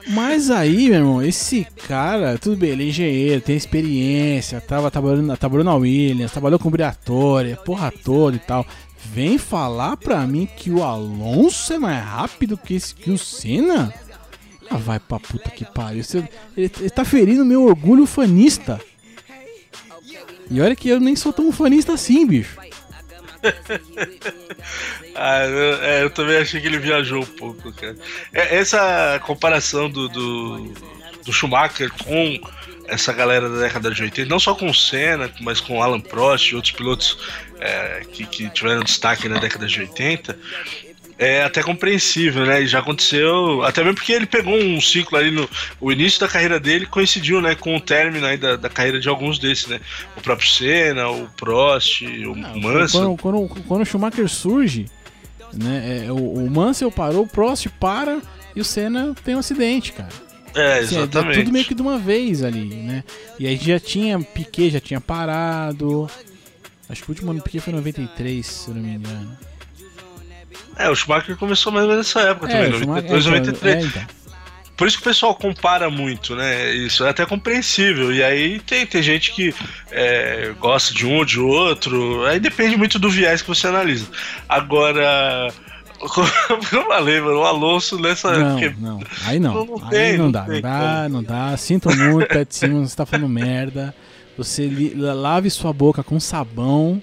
[0.10, 5.36] Mas aí, meu irmão, esse cara, tudo bem, ele é engenheiro, tem experiência, tava trabalhando,
[5.38, 8.66] trabalhou na Williams, trabalhou com Briatore, porra toda e tal.
[9.14, 13.94] Vem falar pra mim que o Alonso é mais rápido que, esse, que o Senna?
[14.70, 16.04] Ah, vai pra puta que pariu.
[16.04, 16.18] Você,
[16.56, 18.80] ele, ele tá ferindo meu orgulho fanista.
[20.50, 22.58] E olha que eu nem sou tão fanista assim, bicho.
[25.16, 27.96] Ah, eu, é, eu, também achei que ele viajou um pouco, cara.
[28.34, 30.74] É, essa comparação do, do,
[31.26, 32.40] do, Schumacher com
[32.88, 36.52] essa galera da década de 80, não só com o Senna, mas com Alan Prost
[36.52, 37.18] e outros pilotos
[37.60, 40.40] é, que, que tiveram destaque na década de 80,
[41.18, 42.62] é até compreensível, né?
[42.62, 45.50] E já aconteceu, até mesmo porque ele pegou um ciclo ali no.
[45.82, 49.10] O início da carreira dele coincidiu, né, com o término aí da, da carreira de
[49.10, 49.80] alguns desses, né?
[50.16, 53.18] O próprio Senna, o Prost, o Não, Mansell.
[53.20, 54.86] Quando, quando, quando, o Schumacher surge,
[55.54, 56.06] né?
[56.06, 58.22] É, o, o Mansell parou, o Prost para
[58.56, 60.10] e o Senna tem um acidente, cara.
[60.56, 61.40] É, assim, exatamente.
[61.40, 63.04] É, tudo meio que de uma vez ali, né?
[63.40, 66.10] E aí já tinha, Piquet já tinha parado.
[66.90, 69.47] Acho que o último ano do Piquet foi em 93, se eu não me engano.
[70.78, 73.76] É, o Schumacher começou mais ou menos nessa época é, também, 92, 93.
[73.76, 74.02] É, então.
[74.76, 76.72] Por isso que o pessoal compara muito, né?
[76.76, 78.14] Isso é até compreensível.
[78.14, 79.54] E aí tem, tem gente que
[79.90, 82.24] é, gosta de um ou de outro.
[82.26, 84.06] Aí depende muito do viés que você analisa.
[84.48, 85.52] Agora,
[85.98, 86.28] Como
[86.72, 88.38] eu falei, mano, o Alonso nessa.
[88.38, 89.00] Não, não.
[89.26, 89.54] Aí não.
[89.54, 91.58] Não, não aí tem, não, não dá, não dá, não dá.
[91.58, 93.96] Sinto muito, Ted Simmons, você tá falando merda.
[94.38, 97.02] Você lave sua boca com sabão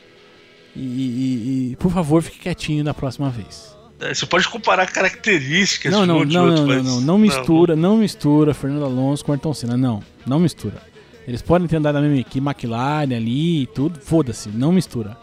[0.76, 3.74] e, e- e, por favor, fique quietinho da próxima vez.
[4.00, 6.84] É, Você pode comparar características Não, de não, um de não, outro, não, não, mas-
[6.86, 10.82] não, não mistura, não mistura Fernando Alonso com Ayrton Senna, não, não mistura.
[11.26, 15.16] Eles podem ter andado na mesma equipe, McLaren ali e tudo, foda-se, não mistura.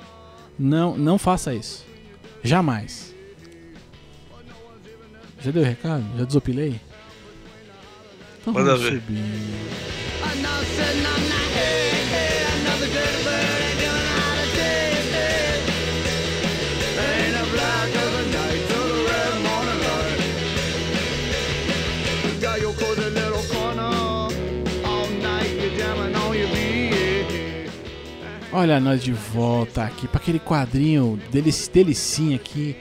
[0.58, 1.86] Não, não faça isso.
[2.44, 3.14] Jamais.
[5.44, 6.04] Já deu recado?
[6.18, 6.80] Já desopilei?
[8.42, 9.02] Então Manda vamos ver.
[9.02, 9.24] subir.
[28.54, 32.76] Olha nós de volta aqui para aquele quadrinho delic delicinha aqui,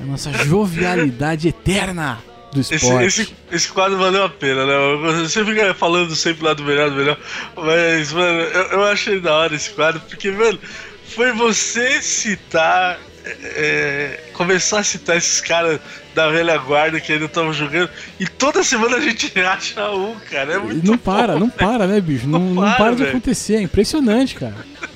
[0.00, 2.18] a nossa jovialidade eterna
[2.52, 3.06] do Esse, esporte.
[3.06, 4.74] esse, esse quadro valeu a pena, né?
[5.20, 7.18] Você fica falando sempre lá do melhor do melhor,
[7.54, 10.58] mas, mano, eu, eu achei da hora esse quadro, porque, mano,
[11.04, 15.78] foi você citar, é, começar a citar esses caras
[16.14, 20.54] da velha guarda que ainda estavam jogando, e toda semana a gente acha um, cara.
[20.54, 22.26] É muito não para, não para, né, bicho?
[22.26, 24.56] Não, Não não para, para de acontecer, é impressionante, cara.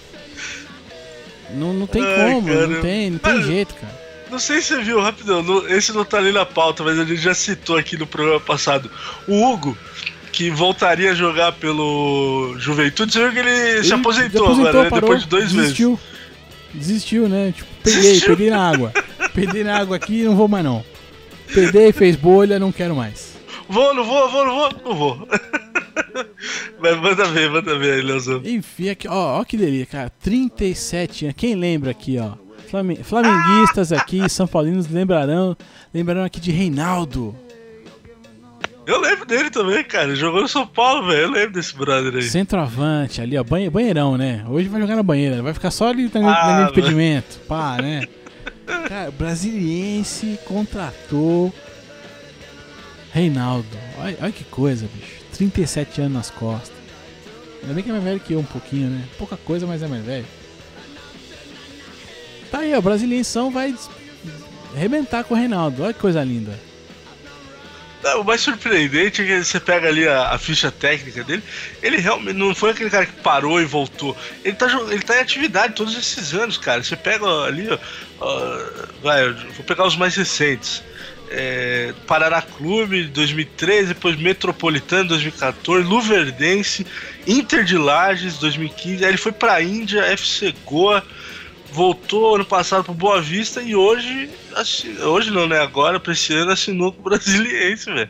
[1.55, 2.66] Não, não tem Ai, como, cara.
[2.66, 4.05] não tem, não tem jeito, cara.
[4.30, 7.05] Não sei se você viu, rapidão, não- esse não tá ali na pauta, mas a
[7.05, 8.90] gente já citou aqui no programa passado.
[9.28, 9.76] O Hugo,
[10.32, 14.84] que voltaria a jogar pelo Juventude, você viu que ele, se Ele aposentou, aposentou, agora,
[14.84, 14.90] né?
[14.90, 15.61] parou, depois de dois meses.
[15.62, 16.00] desistiu.
[16.72, 17.52] Desistiu, né?
[17.57, 18.28] Tipo, peguei, Desistiu.
[18.30, 18.92] peguei na água.
[19.32, 20.84] Peguei na água aqui não vou mais não.
[21.52, 23.34] Peguei, fez bolha, não quero mais.
[23.68, 25.28] Vou, não vou, vou, não vou, não vou.
[26.80, 28.40] Mas manda ver, manda ver aí, Leozão.
[28.45, 30.12] Enfim, aqui, ó, ó que delícia, cara.
[30.22, 31.36] 37 anos.
[31.36, 32.32] Quem lembra aqui, ó?
[32.68, 35.57] Flame- Flamenguistas aqui, São Paulinos lembrarão,
[35.92, 37.36] lembrarão aqui de Reinaldo.
[38.86, 40.09] Eu lembro dele também, cara.
[40.09, 41.22] Ele Jogou no São Paulo, velho.
[41.22, 42.22] Eu lembro desse brother aí.
[42.22, 44.45] Centroavante ali, ó, banhe- banheirão, né?
[44.49, 47.38] Hoje vai jogar na banheira, vai ficar só ali na, Ah, impedimento.
[47.49, 48.07] Pá, né?
[48.88, 51.53] Cara, Brasiliense contratou
[53.14, 53.78] Reinaldo.
[53.96, 55.22] Olha, olha que coisa, bicho.
[55.36, 56.72] 37 anos nas costas.
[57.62, 59.04] Ainda bem que é mais velho que eu um pouquinho, né?
[59.16, 60.26] Pouca coisa, mas é mais velho.
[62.50, 62.80] Tá aí, ó.
[62.80, 63.72] Brasilienção vai
[64.74, 65.84] arrebentar com o Reinaldo.
[65.84, 66.58] Olha que coisa linda.
[68.02, 71.42] Não, o mais surpreendente é que você pega ali a, a ficha técnica dele.
[71.80, 74.16] Ele realmente não foi aquele cara que parou e voltou.
[74.44, 76.82] Ele tá, ele tá em atividade todos esses anos, cara.
[76.82, 77.78] Você pega ali, ó,
[78.20, 78.58] ó,
[79.00, 80.82] vai, vou pegar os mais recentes.
[81.37, 86.87] É, Paraná Clube 2013, depois Metropolitano 2014, Luverdense,
[87.26, 89.05] Inter de Lages 2015.
[89.05, 91.03] Aí ele foi pra Índia, FC Goa,
[91.72, 94.30] voltou ano passado pro Boa Vista e hoje,
[95.03, 95.59] hoje não, né?
[95.59, 98.09] Agora, pra esse ano, assinou com o Brasiliense, velho.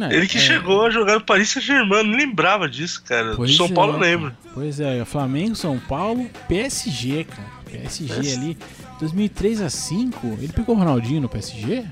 [0.00, 0.40] É, Ele que é.
[0.40, 3.34] chegou a jogar no Paris Saint-Germain, não lembrava disso, cara.
[3.36, 4.36] Pois São é, Paulo lembro.
[4.52, 7.54] Pois é, Flamengo, São Paulo, PSG, cara.
[7.70, 8.58] PSG ali,
[9.00, 11.84] 2003 a 5, ele pegou o Ronaldinho no PSG?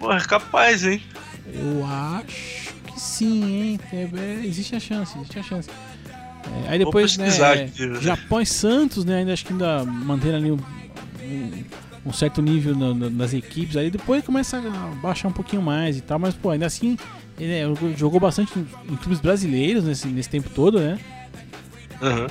[0.00, 1.00] Pô, é capaz, hein?
[1.46, 3.80] Eu acho que sim, hein?
[3.92, 5.68] É, é, existe a chance, existe a chance.
[6.66, 7.70] É, aí depois, né, é, né?
[8.00, 9.18] Japão e Santos, né?
[9.18, 10.58] Ainda acho que ainda mantendo ali um,
[11.22, 11.64] um-
[12.06, 13.76] um certo nível na- na- nas equipes.
[13.76, 16.96] Aí depois começa a baixar um pouquinho mais e tal, mas pô, ainda assim,
[17.38, 20.98] ele é, jogou bastante em, em clubes brasileiros nesse, nesse tempo todo, né?
[22.02, 22.26] Aham.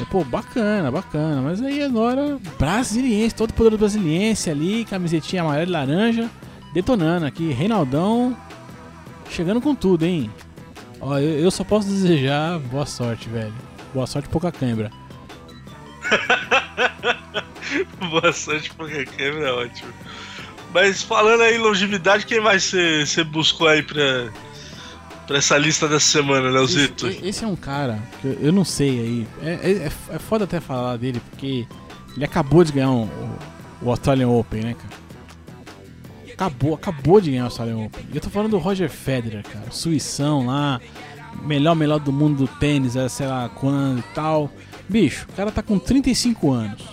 [0.00, 1.40] É, pô, bacana, bacana.
[1.40, 6.30] Mas aí agora, brasiliense, todo poder brasiliense ali, camisetinha amarela e laranja,
[6.76, 7.52] detonando aqui.
[7.52, 8.36] Reinaldão
[9.30, 10.30] chegando com tudo, hein?
[11.00, 13.54] Ó, eu, eu só posso desejar boa sorte, velho.
[13.94, 14.90] Boa sorte, pouca cãibra.
[18.10, 19.90] Boa sorte porque a câmera é ótimo.
[20.72, 24.28] Mas falando aí longevidade, quem mais você buscou aí pra,
[25.26, 27.08] pra essa lista dessa semana, Leozito?
[27.08, 29.26] Esse, esse é um cara que eu, eu não sei aí.
[29.42, 31.66] É, é, é foda até falar dele, porque
[32.14, 33.38] ele acabou de ganhar um- o,
[33.86, 35.05] o Australian Open, né, cara?
[36.36, 38.04] Acabou, acabou de ganhar o Australian Open.
[38.12, 39.70] E eu tô falando do Roger Federer, cara.
[39.70, 40.78] Suição lá,
[41.42, 44.50] melhor, melhor do mundo do tênis, é, sei lá quando e tal.
[44.86, 46.84] Bicho, o cara tá com 35 anos.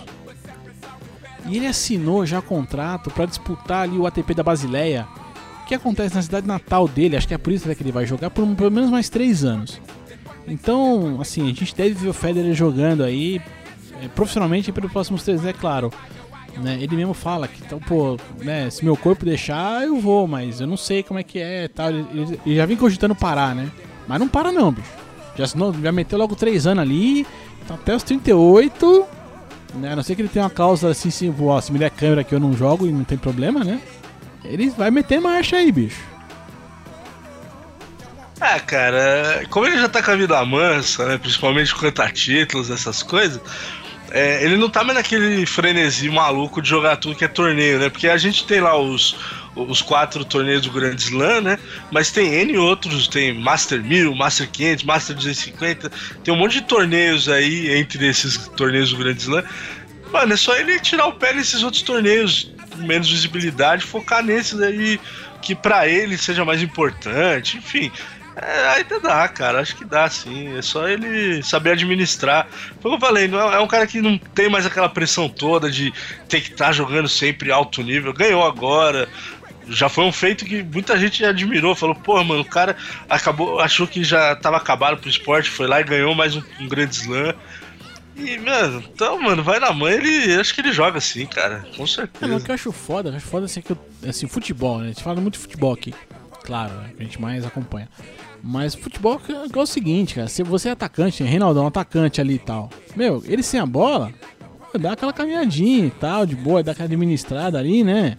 [1.46, 5.06] E ele assinou já contrato pra disputar ali o ATP da Basileia,
[5.68, 8.30] que acontece na cidade natal dele, acho que é por isso que ele vai jogar
[8.30, 9.80] por pelo menos mais 3 anos.
[10.46, 13.40] Então, assim, a gente deve ver o Federer jogando aí
[14.02, 15.92] é, profissionalmente pelos próximos três, anos, é claro.
[16.56, 16.78] Né?
[16.80, 20.66] Ele mesmo fala que, então, pô, né, se meu corpo deixar, eu vou, mas eu
[20.66, 21.88] não sei como é que é tal.
[21.90, 23.70] Ele, ele- já vem cogitando parar, né?
[24.06, 24.88] Mas não para não, bicho.
[25.36, 25.46] Já,
[25.82, 27.26] já meteu logo três anos ali,
[27.66, 29.04] tá até os 38.
[29.74, 29.92] Né?
[29.92, 32.22] A não ser que ele tenha uma cláusula assim, se, ó, se me der câmera
[32.22, 33.80] que eu não jogo e não tem problema, né?
[34.44, 36.00] ele vai meter marcha aí, bicho.
[38.40, 41.16] Ah, cara, como ele já tá com a vida mansa, né?
[41.18, 43.40] Principalmente quanto a títulos, essas coisas.
[44.16, 47.90] É, ele não tá mais naquele frenesi maluco de jogar tudo que é torneio, né?
[47.90, 49.16] Porque a gente tem lá os,
[49.56, 51.58] os quatro torneios do Grand Slam, né?
[51.90, 55.90] Mas tem N outros, tem Master 1000, Master 500, Master 250,
[56.22, 59.42] tem um monte de torneios aí entre esses torneios do Grand Slam.
[60.12, 65.00] Mano, é só ele tirar o pé nesses outros torneios, menos visibilidade, focar nesses aí
[65.42, 67.90] que para ele seja mais importante, enfim.
[68.36, 69.60] É, ainda dá, cara.
[69.60, 70.56] Acho que dá, sim.
[70.56, 72.48] É só ele saber administrar.
[72.82, 75.70] Como eu falei, não é, é um cara que não tem mais aquela pressão toda
[75.70, 75.92] de
[76.28, 78.12] ter que estar tá jogando sempre alto nível.
[78.12, 79.08] Ganhou agora.
[79.68, 81.74] Já foi um feito que muita gente admirou.
[81.74, 82.76] Falou, pô, mano, o cara
[83.08, 86.68] acabou, achou que já tava acabado pro esporte, foi lá e ganhou mais um, um
[86.68, 87.34] grande slam.
[88.16, 90.38] E, mano, então, mano, vai na mãe, ele.
[90.38, 91.66] Acho que ele joga assim, cara.
[91.76, 92.32] Com certeza.
[92.32, 93.78] É, o que eu acho foda, eu acho foda assim, que eu,
[94.08, 94.84] assim, futebol, né?
[94.84, 95.92] A gente fala muito de futebol aqui.
[96.44, 97.88] Claro, a gente mais acompanha.
[98.42, 100.28] Mas futebol é, o seguinte, cara.
[100.28, 102.68] Se você é atacante, Reinaldão, atacante ali e tal.
[102.94, 104.12] Meu, ele sem a bola,
[104.78, 108.18] dá aquela caminhadinha e tal, de boa, dá aquela administrada ali, né?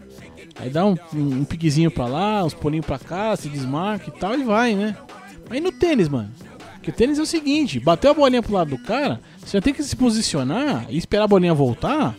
[0.60, 4.20] Aí dá um, um, um piquezinho pra lá, uns pulinhos pra cá, se desmarca e
[4.20, 4.98] tal, e vai, né?
[5.50, 6.32] Aí no tênis, mano.
[6.74, 9.62] Porque o tênis é o seguinte, bateu a bolinha pro lado do cara, você já
[9.62, 12.16] tem que se posicionar e esperar a bolinha voltar.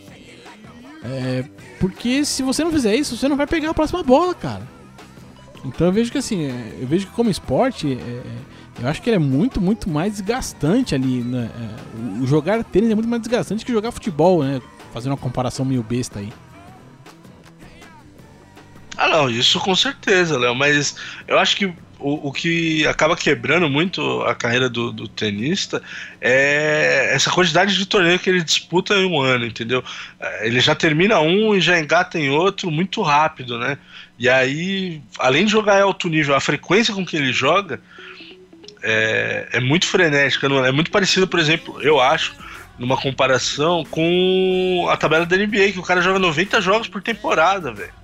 [1.03, 1.43] É,
[1.79, 4.76] porque se você não fizer isso, você não vai pegar a próxima bola, cara.
[5.67, 8.23] Então eu vejo que assim, é, eu vejo que como esporte, é, é,
[8.81, 11.21] eu acho que ele é muito, muito mais desgastante ali.
[11.21, 11.49] Né?
[12.21, 14.61] O jogar tênis é muito mais desgastante que jogar futebol, né?
[14.93, 16.31] Fazendo uma comparação meio besta aí.
[18.97, 20.95] Ah não, isso com certeza, Léo, mas
[21.27, 25.81] eu acho que o, o que acaba quebrando muito a carreira do, do, tenista
[26.21, 29.83] é essa quantidade de torneio que ele disputa em um ano, entendeu?
[30.19, 33.77] É, ele já termina um e já engata em outro muito rápido, né?
[34.19, 37.79] E aí, além de jogar em alto nível, a frequência com que ele joga
[38.81, 42.35] é, é muito frenética, é muito parecido, por exemplo, eu acho,
[42.77, 47.71] numa comparação com a tabela da NBA, que o cara joga 90 jogos por temporada,
[47.71, 47.96] velho.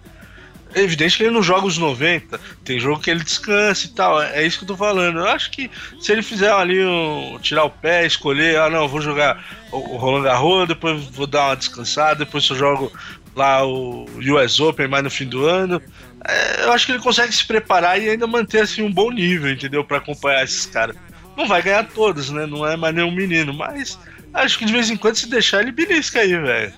[0.75, 4.21] É evidente que ele não joga os 90, tem jogo que ele descansa e tal,
[4.21, 5.19] é, isso que eu tô falando.
[5.19, 5.69] Eu acho que
[5.99, 10.23] se ele fizer ali um, tirar o pé, escolher, ah não, vou jogar o Roland
[10.23, 12.91] Garros, depois vou dar uma descansada, depois eu jogo
[13.35, 15.81] lá o US Open mais no fim do ano.
[16.27, 19.51] É, eu acho que ele consegue se preparar e ainda manter assim um bom nível,
[19.51, 19.83] entendeu?
[19.83, 20.95] para acompanhar esses caras.
[21.35, 22.45] Não vai ganhar todos, né?
[22.45, 23.99] Não é mais nenhum menino, mas
[24.33, 26.73] acho que de vez em quando se deixar ele belisca aí, velho.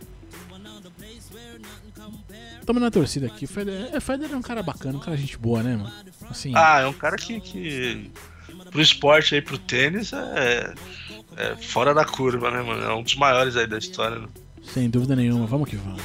[2.65, 3.45] Tamo na torcida aqui.
[3.45, 5.91] O Federer, é, Federer é um cara bacana, um cara gente boa, né, mano?
[6.29, 8.11] Assim, ah, é um cara que, que
[8.71, 10.73] pro esporte aí, pro tênis, é,
[11.37, 12.83] é fora da curva, né, mano?
[12.83, 14.27] É um dos maiores aí da história, né?
[14.73, 16.01] Sem dúvida nenhuma, vamos que vamos.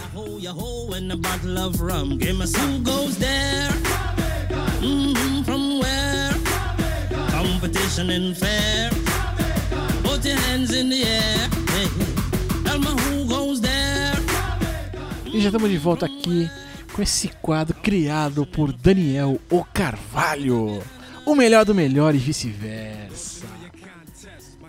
[15.32, 16.50] E já estamos de volta aqui
[16.92, 20.82] com esse quadro criado por Daniel O Carvalho.
[21.24, 23.46] O melhor do melhor e vice-versa.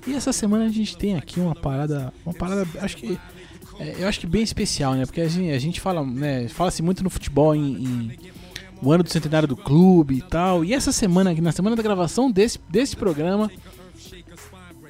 [0.05, 3.19] E essa semana a gente tem aqui uma parada, uma parada, acho que
[3.79, 5.05] é, eu acho que bem especial, né?
[5.05, 6.47] Porque a gente, a gente fala, né?
[6.47, 8.19] Fala-se muito no futebol em, em,
[8.81, 10.63] o ano do centenário do clube e tal.
[10.63, 13.49] E essa semana, na semana da gravação desse, desse programa,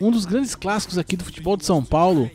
[0.01, 2.29] um dos grandes clássicos aqui do futebol de São Paulo,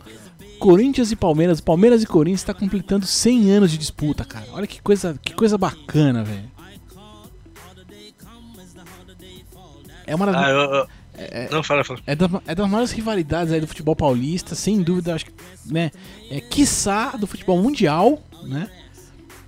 [0.59, 4.47] Corinthians e Palmeiras, Palmeiras e Corinthians está completando 100 anos de disputa, cara.
[4.53, 6.51] Olha que coisa, que coisa bacana, velho.
[10.07, 10.37] É uma das...
[10.37, 10.89] Ah, eu, eu,
[11.19, 11.99] é, não, fala, fala.
[12.07, 15.33] É, das, é das maiores rivalidades aí do futebol paulista, sem dúvida, acho que,
[15.65, 15.91] né?
[16.31, 18.69] É, quiçá do futebol mundial, né?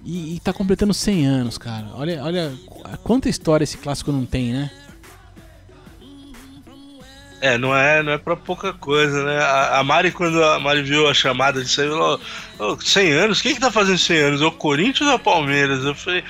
[0.05, 1.89] E, e tá completando 100 anos, cara.
[1.95, 2.53] Olha, olha
[3.05, 4.71] quanta história esse clássico não tem, né?
[7.41, 9.39] É, não é, não é pra pouca coisa, né?
[9.39, 12.21] A, a Mari, quando a Mari viu a chamada disso aí, falou:
[12.59, 13.41] oh, 100 anos?
[13.41, 14.43] Quem que tá fazendo 100 anos?
[14.43, 15.85] O Corinthians ou o Palmeiras?
[15.85, 16.25] Eu falei: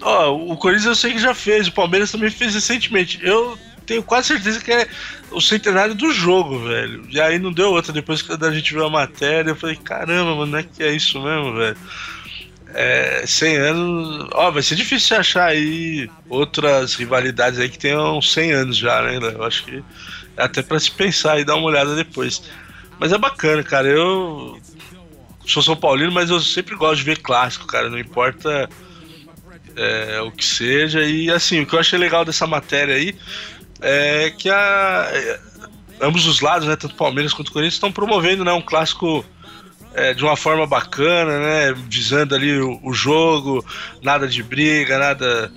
[0.00, 3.18] Ó, oh, o Corinthians eu sei que já fez, o Palmeiras também fez recentemente.
[3.22, 4.88] Eu tenho quase certeza que é
[5.30, 7.04] o centenário do jogo, velho.
[7.10, 7.92] E aí não deu outra.
[7.92, 10.92] Depois que a gente viu a matéria, eu falei, caramba, mano, não é que é
[10.92, 11.76] isso mesmo, velho.
[12.74, 14.28] É, 100 anos.
[14.32, 19.18] Ó, vai ser difícil achar aí outras rivalidades aí que tenham 100 anos já, né?
[19.20, 19.82] Eu acho que
[20.36, 22.42] até para se pensar e dar uma olhada depois.
[22.98, 23.88] Mas é bacana, cara.
[23.88, 24.60] Eu
[25.46, 27.90] sou São Paulino, mas eu sempre gosto de ver clássico, cara.
[27.90, 28.68] Não importa
[29.76, 31.02] é, o que seja.
[31.02, 33.16] E assim, o que eu achei legal dessa matéria aí
[33.80, 35.38] é que a,
[36.00, 39.24] ambos os lados, né, tanto Palmeiras quanto Corinthians, estão promovendo né, um clássico
[39.94, 41.74] é, de uma forma bacana, né?
[41.88, 43.64] Visando ali o, o jogo,
[44.02, 45.52] nada de briga, nada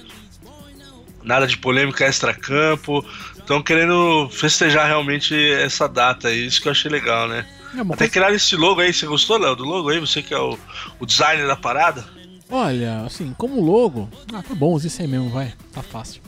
[1.24, 3.04] nada de polêmica extra-campo.
[3.46, 7.46] Estão querendo festejar realmente essa data aí, isso que eu achei legal, né?
[7.78, 10.00] É Até criaram esse logo aí, você gostou, Léo, do logo aí?
[10.00, 10.58] Você que é o,
[11.00, 12.04] o designer da parada?
[12.50, 16.24] Olha, assim, como logo, ah, tá bom, usa isso aí mesmo, vai, tá fácil.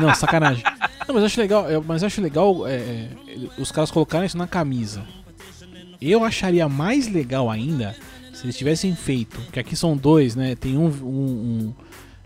[0.00, 0.64] Não, sacanagem.
[1.06, 3.08] Não, mas acho legal, mas acho legal é, é,
[3.56, 5.06] os caras colocarem isso na camisa.
[6.02, 7.94] Eu acharia mais legal ainda
[8.32, 10.56] se eles tivessem feito, que aqui são dois, né?
[10.56, 11.74] Tem um, um, um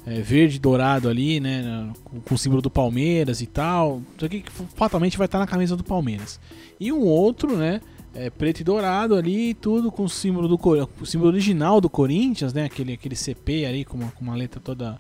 [0.07, 1.92] é, verde dourado ali, né?
[2.24, 4.03] Com, o símbolo do Palmeiras e tal.
[4.16, 4.44] Isso aqui
[4.74, 6.40] fatalmente vai estar na camisa do Palmeiras.
[6.78, 7.80] E um outro, né?
[8.14, 10.61] É, preto e dourado ali tudo com o símbolo do
[11.00, 12.64] o símbolo original do Corinthians, né?
[12.64, 14.98] Aquele, aquele CP ali com uma, com uma letra toda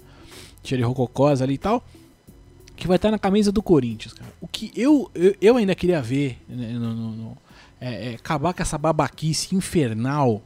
[0.62, 1.84] cheia de rococosa ali e tal.
[2.74, 4.32] Que vai estar na camisa do Corinthians, cara.
[4.40, 7.38] O que eu, eu, eu ainda queria ver né, no, no, no
[7.80, 10.40] é, é, acabar com essa babaquice infernal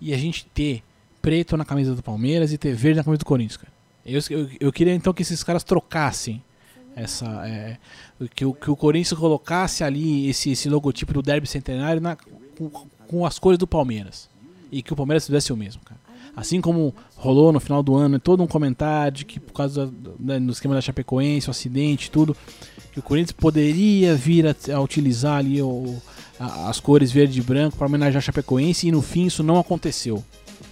[0.00, 0.82] e a gente ter
[1.24, 3.72] preto na camisa do Palmeiras e ter verde na camisa do Corinthians, cara.
[4.04, 6.42] Eu, eu, eu queria então que esses caras trocassem
[6.94, 7.78] essa é,
[8.34, 12.68] que, o, que o Corinthians colocasse ali esse, esse logotipo do Derby Centenário na, com,
[13.08, 14.28] com, as cores do Palmeiras
[14.70, 15.98] e que o Palmeiras fizesse o mesmo, cara.
[16.36, 20.16] Assim como rolou no final do ano todo um comentário de que por causa do,
[20.18, 22.36] né, esquema da Chapecoense, o acidente, tudo,
[22.92, 25.96] que o Corinthians poderia vir a, a utilizar ali o,
[26.38, 30.22] as cores verde e branco para homenagear a Chapecoense e no fim isso não aconteceu,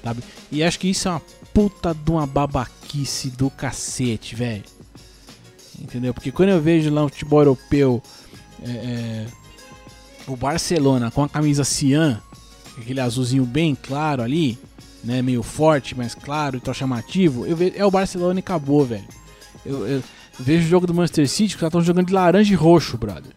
[0.03, 0.22] sabe?
[0.51, 1.22] E acho que isso é uma
[1.53, 4.64] puta de uma babaquice do cacete, velho.
[5.80, 6.14] Entendeu?
[6.14, 8.03] Porque quando eu vejo lá no futebol europeu
[8.62, 9.26] é, é,
[10.26, 12.20] o Barcelona com a camisa cian,
[12.78, 14.59] aquele azulzinho bem claro ali,
[15.03, 18.84] né, meio forte, mas claro e tão chamativo, eu vejo, é o Barcelona e acabou,
[18.84, 19.05] velho.
[19.64, 20.03] Eu, eu,
[20.38, 23.32] vejo o jogo do Manchester City que estão jogando de laranja e roxo, brother.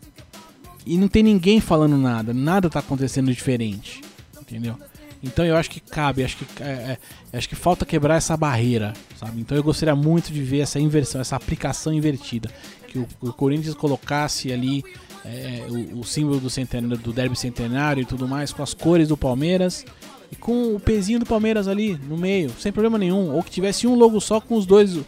[0.86, 4.02] E não tem ninguém falando nada, nada tá acontecendo diferente.
[4.40, 4.78] Entendeu?
[5.26, 6.98] Então eu acho que cabe, acho que, é,
[7.34, 9.42] é, acho que falta quebrar essa barreira, sabe?
[9.42, 12.50] Então eu gostaria muito de ver essa inversão, essa aplicação invertida.
[12.88, 14.84] Que o, o Corinthians colocasse ali
[15.26, 19.08] é, o, o, símbolo do, centenário, do derby centenário e tudo mais, com as cores
[19.08, 19.84] do Palmeiras
[20.32, 23.34] e com o pezinho do Palmeiras ali no meio, sem problema nenhum.
[23.34, 25.02] Ou que tivesse um logo só com os dois, é,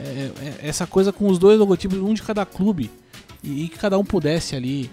[0.00, 2.90] é, essa coisa com os dois logotipos, um de cada clube.
[3.42, 4.88] E, e que cada um pudesse ali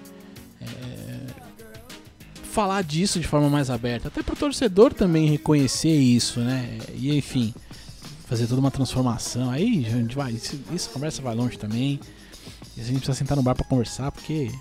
[2.52, 6.78] falar disso de forma mais aberta, até para o torcedor também reconhecer isso, né?
[6.94, 7.54] E enfim,
[8.28, 9.50] fazer toda uma transformação.
[9.50, 12.00] Aí a gente vai, isso, isso conversa vai longe também.
[12.78, 14.52] E a gente precisa sentar no bar para conversar, porque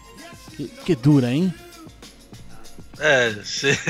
[0.56, 1.52] que, que, dura, hein?
[2.98, 3.34] É,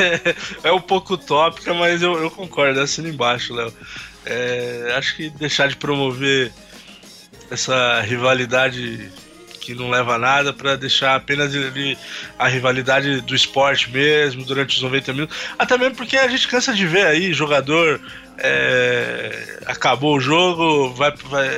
[0.68, 3.72] é um pouco utópica, mas eu, eu concordo, assina embaixo, Léo.
[4.24, 6.52] É, acho que deixar de promover
[7.50, 9.10] essa rivalidade
[9.60, 11.96] que não leva a nada para deixar apenas ali
[12.38, 15.36] a rivalidade do esporte mesmo durante os 90 minutos.
[15.58, 18.00] Até mesmo porque a gente cansa de ver aí jogador
[18.38, 21.48] é, acabou o jogo, vai, vai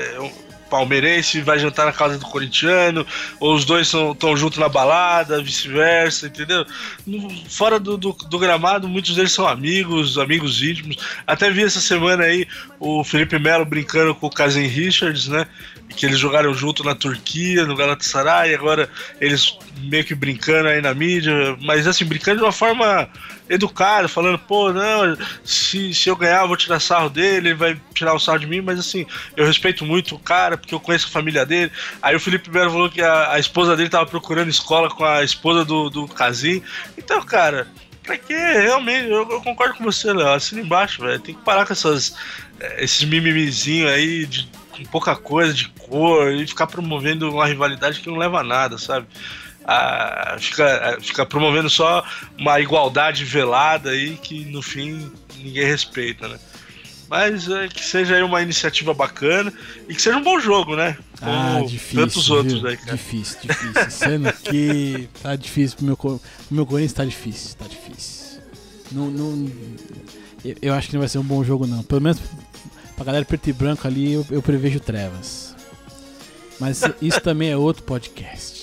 [0.73, 3.07] palmeirense vai jantar na casa do corintiano,
[3.39, 6.65] ou os dois estão juntos na balada, vice-versa, entendeu?
[7.47, 10.97] Fora do, do, do, gramado, muitos deles são amigos, amigos íntimos.
[11.27, 12.49] Até vi essa semana aí
[12.81, 15.47] o Felipe Melo brincando com o Kazem Richards, né?
[15.89, 18.89] Que eles jogaram junto na Turquia, no Galatasaray, agora
[19.21, 23.09] eles meio que brincando aí na mídia, mas assim, brincando de uma forma
[23.49, 27.81] educado, falando, pô, não, se, se eu ganhar, eu vou tirar sarro dele, ele vai
[27.93, 29.05] tirar o sarro de mim, mas assim,
[29.37, 31.71] eu respeito muito o cara, porque eu conheço a família dele.
[32.01, 35.23] Aí o Felipe Melo falou que a, a esposa dele tava procurando escola com a
[35.23, 36.63] esposa do, do Casim.
[36.97, 37.67] Então, cara,
[38.03, 41.21] pra que realmente, eu, eu, concordo com você, Léo, assina embaixo, velho.
[41.21, 42.15] Tem que parar com essas,
[42.59, 48.01] eh, esses mimimizinhos aí de com pouca coisa, de cor, e ficar promovendo uma rivalidade
[48.01, 49.07] que não leva a nada, sabe?
[49.65, 52.05] a, fica, a, fica promovendo só
[52.39, 56.39] uma igualdade velada aí que no fim ninguém respeita, né?
[57.09, 59.53] Mas é, que seja aí uma iniciativa bacana
[59.87, 60.97] e que seja um bom jogo, né?
[61.21, 62.37] Como ah, difícil, tantos viu?
[62.37, 62.93] outros aí, cara.
[62.93, 63.91] Difícil, difícil.
[63.91, 66.21] Sendo que tá difícil pro meu, pro
[66.51, 68.41] meu Corinthians, tá difícil, tá difícil.
[68.91, 69.53] Não, não,
[70.61, 71.83] eu acho que não vai ser um bom jogo, não.
[71.83, 72.19] Pelo menos
[73.03, 75.55] pra galera preto e branco ali, eu, eu prevejo trevas.
[76.61, 78.63] Mas isso também é outro podcast.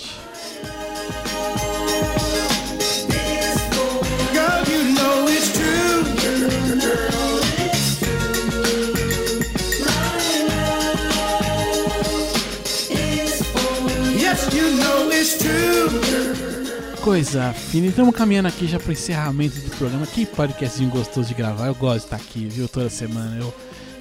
[17.02, 20.06] Coisa fina, estamos caminhando aqui já para o encerramento do programa.
[20.06, 21.68] Que podcastzinho gostoso de gravar.
[21.68, 22.68] Eu gosto de estar aqui, viu?
[22.68, 23.36] Toda semana.
[23.38, 23.54] Eu,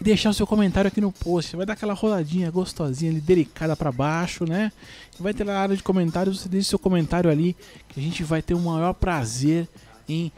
[0.00, 1.50] e deixar o seu comentário aqui no post.
[1.50, 4.70] Você vai dar aquela rodadinha gostosinha ali, delicada para baixo, né?
[5.18, 7.56] Vai ter na área de comentários, você deixa seu comentário ali,
[7.88, 9.68] que a gente vai ter o maior prazer
[10.08, 10.30] em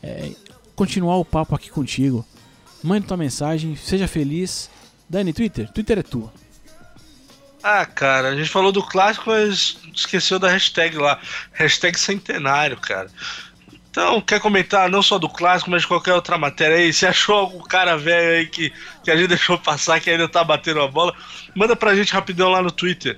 [0.00, 0.30] é,
[0.76, 2.24] continuar o papo aqui contigo.
[2.80, 4.70] Mande tua mensagem, seja feliz.
[5.10, 6.43] Dani, Twitter, Twitter é tua.
[7.66, 11.18] Ah, cara, a gente falou do clássico, mas esqueceu da hashtag lá.
[11.54, 13.08] Hashtag centenário, cara.
[13.90, 16.92] Então, quer comentar não só do clássico, mas de qualquer outra matéria aí?
[16.92, 18.70] Se achou algum cara velho aí que,
[19.02, 21.14] que a gente deixou passar, que ainda tá batendo a bola,
[21.54, 23.16] manda pra gente rapidão lá no Twitter.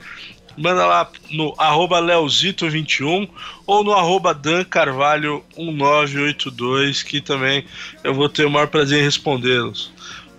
[0.56, 3.28] Manda lá no arroba leozito21
[3.66, 7.66] ou no arroba dancarvalho1982, que também
[8.04, 9.90] eu vou ter o maior prazer em respondê-los.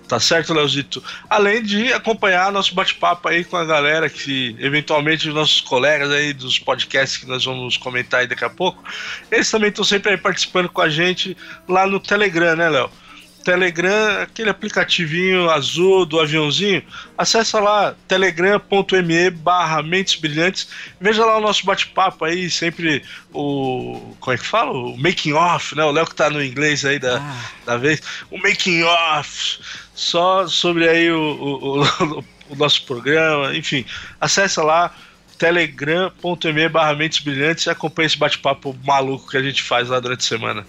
[0.08, 1.04] Tá certo, Leozito?
[1.30, 6.32] Além de acompanhar nosso bate-papo aí com a galera que, eventualmente, os nossos colegas aí
[6.32, 8.82] dos podcasts que nós vamos comentar aí daqui a pouco,
[9.30, 11.36] eles também estão sempre aí participando com a gente
[11.68, 12.90] lá no Telegram, né, Léo?
[13.48, 16.84] Telegram, aquele aplicativinho azul do aviãozinho,
[17.18, 20.68] acessa lá telegram.me barra Mentes Brilhantes,
[21.00, 23.02] veja lá o nosso bate-papo aí, sempre
[23.34, 24.72] o, como é que fala?
[24.72, 25.84] O making off, né?
[25.86, 27.46] O Léo que tá no inglês aí da, ah.
[27.66, 29.60] da vez, o making off,
[29.98, 32.24] só sobre aí o, o, o,
[32.54, 33.84] o nosso programa, enfim,
[34.22, 34.96] acessa lá
[35.40, 40.20] telegram.me barra Mentes Brilhantes e acompanha esse bate-papo maluco que a gente faz lá durante
[40.20, 40.66] a semana.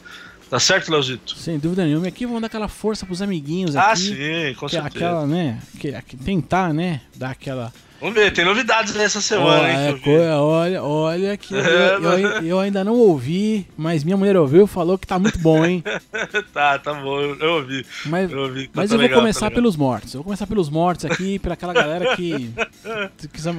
[0.48, 1.36] Tá certo, Leozito?
[1.36, 2.06] Sem dúvida nenhuma.
[2.06, 3.92] E aqui vamos dar aquela força pros amiguinhos ah, aqui.
[3.92, 4.86] Ah, sim, com certeza.
[4.86, 5.60] Aquela, né?
[5.78, 7.02] Que, que, tentar, né?
[7.14, 7.70] Dar aquela.
[8.01, 10.01] Vamos ver, tem novidades nessa semana, olha, hein?
[10.38, 15.07] olha, olha que eu, eu, eu, ainda não ouvi, mas minha mulher ouviu falou que
[15.07, 15.82] tá muito bom, hein?
[16.55, 17.84] tá, tá bom, eu ouvi.
[18.07, 20.14] Mas eu, ouvi, tá mas eu vou legal, começar tá pelos mortos.
[20.14, 22.53] Eu vou começar pelos mortos aqui, pra aquela galera que,
[23.32, 23.53] que, só,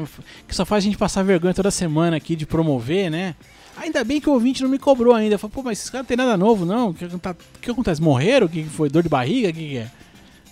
[0.47, 3.35] que só faz a gente passar vergonha toda semana aqui de promover, né?
[3.75, 5.37] Ainda bem que o ouvinte não me cobrou ainda.
[5.37, 6.89] Falei, pô, mas esse cara não tem nada novo, não.
[6.89, 8.01] O que, tá, que acontece?
[8.01, 8.47] Morreram?
[8.47, 8.89] O que foi?
[8.89, 9.49] Dor de barriga?
[9.49, 9.87] O que, que é?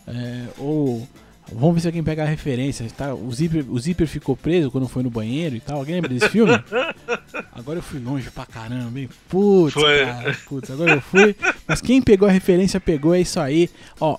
[0.08, 0.46] é?
[0.58, 1.08] Ou.
[1.52, 2.86] Vamos ver se alguém pega a referência.
[2.96, 3.14] Tá?
[3.14, 5.78] O, zíper, o zíper ficou preso quando foi no banheiro e tal.
[5.78, 6.52] Alguém lembra desse filme?
[7.54, 9.10] Agora eu fui longe pra caramba, hein?
[9.30, 10.06] Putz, foi.
[10.06, 10.38] cara.
[10.48, 11.36] Putz, agora eu fui.
[11.68, 13.70] Mas quem pegou a referência pegou, é isso aí.
[14.00, 14.18] Ó,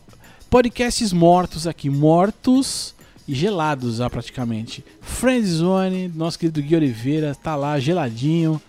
[0.50, 1.88] podcasts mortos aqui.
[1.88, 2.94] Mortos
[3.26, 4.84] e gelados já praticamente.
[5.00, 8.60] Friendzone, nosso querido Gui Oliveira, tá lá geladinho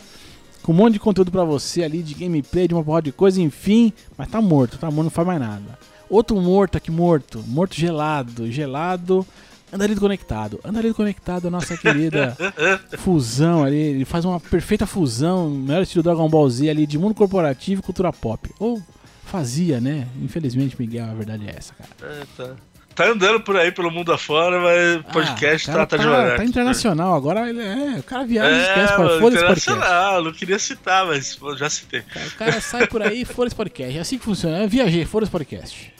[0.61, 3.41] com um monte de conteúdo para você ali, de gameplay, de uma porrada de coisa,
[3.41, 3.91] enfim.
[4.17, 5.79] Mas tá morto, tá morto, não faz mais nada.
[6.09, 7.43] Outro morto aqui, morto.
[7.47, 9.25] Morto gelado, gelado.
[9.71, 10.59] Andarilho Conectado.
[10.63, 12.35] Andarilho Conectado, a nossa querida
[12.97, 13.77] fusão ali.
[13.77, 17.83] Ele faz uma perfeita fusão, melhor estilo Dragon Ball Z ali, de mundo corporativo e
[17.83, 18.49] cultura pop.
[18.59, 18.81] Ou
[19.25, 20.07] fazia, né?
[20.21, 21.89] Infelizmente, Miguel, a verdade é essa, cara.
[22.01, 22.55] É, tá
[22.99, 26.35] tá andando por aí pelo mundo afora, mas ah, podcast tá, tá, tá devagar.
[26.35, 27.99] Tá internacional, agora ele é.
[27.99, 30.23] O cara viaja é, esquece, foda esse podcast.
[30.23, 32.01] Não queria citar, mas já citei.
[32.01, 33.97] Cara, o cara sai por aí, fora esse podcast.
[33.97, 34.63] É assim que funciona.
[34.63, 35.93] Eu viajei, fora esse podcast.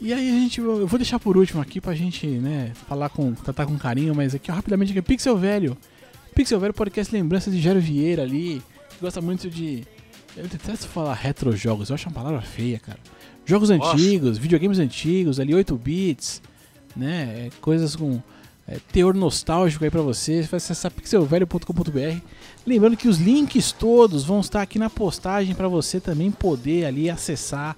[0.00, 3.32] E aí a gente, eu vou deixar por último aqui pra gente, né, falar com,
[3.32, 5.76] tratar com carinho, mas aqui ó, rapidamente aqui, Pixel Velho.
[6.34, 9.86] Pixel Velho podcast lembrança de Jairo Vieira ali, que gosta muito de
[10.36, 12.98] eu detesto falar retro jogos, eu acho uma palavra feia, cara.
[13.46, 13.94] Jogos Nossa.
[13.94, 16.42] antigos, videogames antigos, ali 8 bits,
[16.94, 17.46] né?
[17.46, 18.20] É, coisas com
[18.68, 20.42] é, teor nostálgico aí para você.
[20.42, 22.20] Você vai acessar pixelvelho.com.br.
[22.66, 27.08] Lembrando que os links todos vão estar aqui na postagem para você também poder ali
[27.08, 27.74] acessar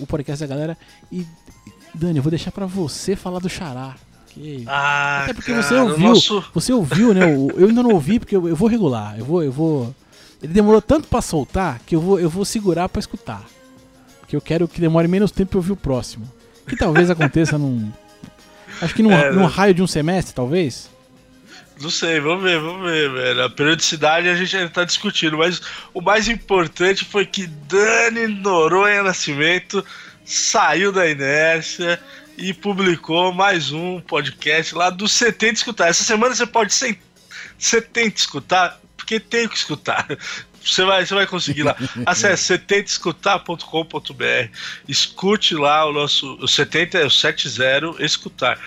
[0.00, 0.78] o podcast da galera.
[1.10, 1.26] E
[1.94, 3.94] Dani, eu vou deixar para você falar do Xará.
[4.28, 4.64] Que...
[4.66, 6.44] Ah, Até porque cara, você ouviu, nosso...
[6.52, 7.24] você ouviu, né?
[7.24, 9.18] Eu, eu ainda não ouvi porque eu, eu vou regular.
[9.18, 9.94] Eu vou, eu vou.
[10.42, 13.44] Ele demorou tanto para soltar que eu vou, eu vou segurar para escutar
[14.34, 16.30] que eu quero que demore menos tempo pra eu ouvir o próximo.
[16.66, 17.90] Que talvez aconteça num.
[18.80, 20.90] Acho que num, é, num raio de um semestre, talvez.
[21.80, 23.44] Não sei, vamos ver, vamos ver, velho.
[23.44, 25.60] A periodicidade a gente ainda tá discutindo, mas
[25.92, 29.84] o mais importante foi que Dani Noronha Nascimento
[30.24, 32.00] saiu da inércia
[32.38, 35.88] e publicou mais um podcast lá do Você Tenta Escutar.
[35.88, 36.98] Essa semana você pode ser.
[37.58, 40.06] Você tenta escutar, porque tem que escutar.
[40.64, 41.76] Você vai, você vai conseguir lá.
[42.06, 44.48] Acesse 70escutar.com.br.
[44.88, 46.36] Escute lá o nosso.
[46.40, 48.58] O 70 é o 70 escutar.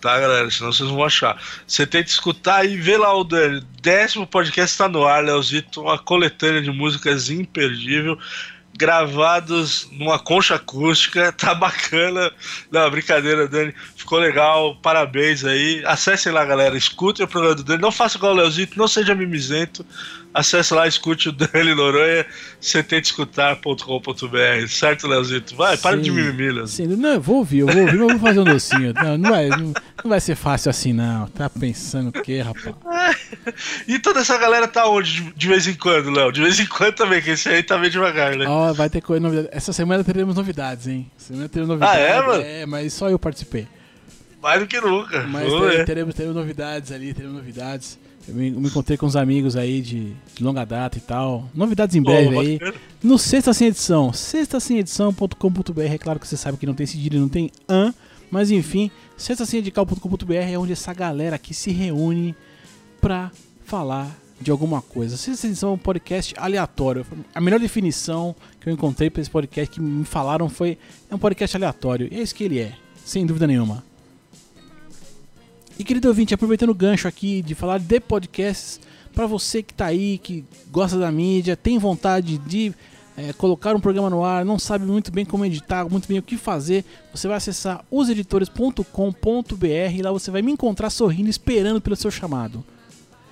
[0.00, 0.50] Tá, galera?
[0.50, 1.40] Senão vocês não vão achar.
[1.66, 3.24] Você tenta escutar e vê lá o.
[3.82, 8.18] Décimo podcast está no ar, Leozito, uma coletânea de músicas imperdível
[8.80, 12.32] gravados numa concha acústica, tá bacana.
[12.70, 15.82] Não, brincadeira, Dani, ficou legal, parabéns aí.
[15.84, 19.14] Acessem lá, galera, escutem o programa do Dani, não faça igual o Leozito, não seja
[19.14, 19.84] mimizento.
[20.32, 22.24] Acesse lá, escute o Dani Noronha,
[22.60, 25.56] escutar.com.br, certo, Leozito?
[25.56, 26.88] Vai, para de mimimi, Leozito.
[26.88, 28.94] Sim, não, eu vou ouvir, eu vou ouvir, mas eu vou fazer um docinho.
[28.94, 31.26] Não, não, vai, não, não vai ser fácil assim, não.
[31.26, 32.76] Tá pensando o quê, rapaz?
[33.88, 36.30] e toda essa galera tá onde de, vez em quando, Léo?
[36.30, 38.46] De vez em quando também, que esse aí tá meio devagar, né?
[38.46, 39.48] Ó, vai ter coisa novidade.
[39.50, 41.10] Essa semana teremos novidades, hein?
[41.16, 41.96] Semana teremos novidades.
[41.96, 42.42] Ah, é, mano?
[42.42, 43.66] É, mas só eu participei.
[44.40, 45.24] Mais do que nunca.
[45.24, 47.98] Mas ter, teremos, teremos novidades ali, teremos novidades.
[48.30, 51.50] Eu me, encontrei com uns amigos aí de, de, longa data e tal.
[51.52, 52.58] Novidades em breve oh, aí.
[52.58, 52.74] Bacana.
[53.02, 54.12] No Sexta Sem Edição.
[54.12, 55.80] Sextasemedição.com.br.
[55.80, 57.92] É claro que você sabe que não tem cedilha, não tem an.
[58.30, 62.36] Mas enfim, sextasemedical.com.br é onde essa galera aqui se reúne
[63.00, 63.32] pra
[63.64, 65.16] falar de alguma coisa.
[65.16, 67.04] Sexta Edição é um podcast aleatório.
[67.34, 70.78] A melhor definição que eu encontrei para esse podcast que me falaram foi:
[71.10, 72.08] é um podcast aleatório.
[72.12, 72.74] E é isso que ele é,
[73.04, 73.89] sem dúvida nenhuma.
[75.80, 78.78] E querido ouvinte, aproveitando o gancho aqui de falar de podcasts,
[79.14, 82.74] para você que está aí, que gosta da mídia, tem vontade de
[83.16, 86.22] é, colocar um programa no ar, não sabe muito bem como editar, muito bem o
[86.22, 89.64] que fazer, você vai acessar oseditores.com.br
[89.94, 92.62] e lá você vai me encontrar sorrindo, esperando pelo seu chamado.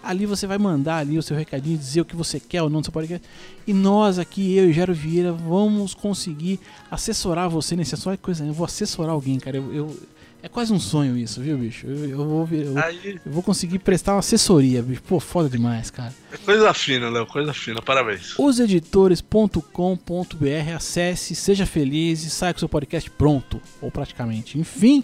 [0.03, 2.81] Ali você vai mandar ali o seu recadinho, dizer o que você quer ou não
[2.81, 3.29] do seu podcast.
[3.67, 6.59] E nós aqui, eu e Gero Vieira, vamos conseguir
[6.91, 8.09] assessorar você nesse assunto.
[8.09, 9.59] Olha que coisa, eu vou assessorar alguém, cara.
[9.59, 9.97] Eu, eu,
[10.43, 11.87] é quase um sonho isso, viu, bicho?
[11.87, 13.19] Eu, eu vou, eu, Aí...
[13.25, 15.03] eu, vou conseguir prestar uma assessoria, bicho.
[15.03, 16.15] Pô, foda demais, cara.
[16.33, 18.39] É coisa fina, Léo, coisa fina, parabéns.
[18.39, 24.59] Oseditores.com.br, acesse, seja feliz e saia com seu podcast pronto, ou praticamente.
[24.59, 25.03] Enfim,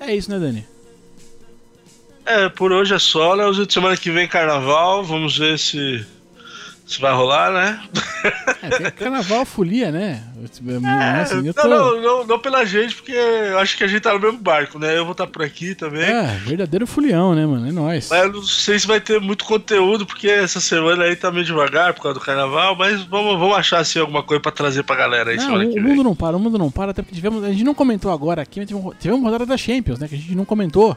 [0.00, 0.66] é isso, né, Dani?
[2.24, 3.70] É, por hoje é só, Léo.
[3.70, 6.06] Semana que vem carnaval, vamos ver se
[6.88, 7.80] isso vai rolar, né?
[8.62, 10.24] É, tem carnaval folia, né?
[10.40, 11.68] É, assim, tô...
[11.68, 13.14] não, não, não, não, pela gente, porque
[13.60, 14.96] acho que a gente tá no mesmo barco, né?
[14.96, 16.02] Eu vou estar tá por aqui também.
[16.02, 17.68] É, verdadeiro folião, né, mano?
[17.68, 18.08] É nóis.
[18.08, 21.44] Mas eu não sei se vai ter muito conteúdo, porque essa semana aí tá meio
[21.44, 24.96] devagar por causa do carnaval, mas vamos, vamos achar assim, alguma coisa pra trazer pra
[24.96, 25.84] galera aí não, semana o, que vem.
[25.84, 28.10] O mundo não para, o mundo não para, até porque tivemos, a gente não comentou
[28.10, 30.08] agora aqui, mas tivemos, tivemos rodada da Champions, né?
[30.08, 30.96] Que a gente não comentou.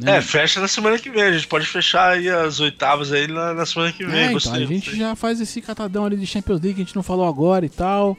[0.00, 0.16] Né?
[0.16, 1.22] É, fecha na semana que vem.
[1.22, 4.28] A gente pode fechar aí as oitavas aí na, na semana que vem.
[4.28, 6.96] É, então, a gente já faz esse catadão ali de Champions League que a gente
[6.96, 8.16] não falou agora e tal.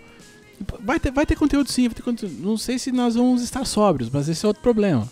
[0.80, 2.36] Vai ter, vai ter conteúdo sim, vai ter conteúdo.
[2.40, 5.10] Não sei se nós vamos estar sóbrios, mas esse é outro problema.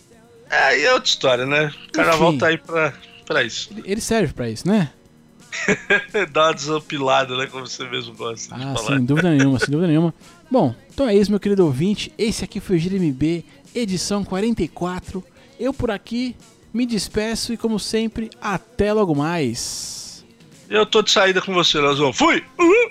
[0.48, 1.72] É, aí é outra história, né?
[1.88, 2.94] O carnaval tá aí pra,
[3.26, 3.70] pra isso.
[3.84, 4.90] Ele, serve pra isso, né?
[6.30, 7.48] Dá uma desampilada, né?
[7.48, 8.96] Como você mesmo gosta ah, de falar.
[8.96, 10.14] Sem dúvida nenhuma, sem dúvida nenhuma.
[10.48, 12.12] Bom, então é isso, meu querido ouvinte.
[12.16, 13.44] Esse aqui foi o GMB,
[13.74, 15.24] edição 44.
[15.58, 16.36] Eu por aqui
[16.72, 20.24] me despeço e, como sempre, até logo mais.
[20.68, 22.12] Eu tô de saída com você, Lazão.
[22.12, 22.44] Fui!
[22.58, 22.90] Uhum.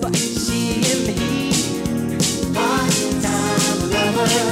[0.00, 1.50] But she and me,
[4.14, 4.49] lovers.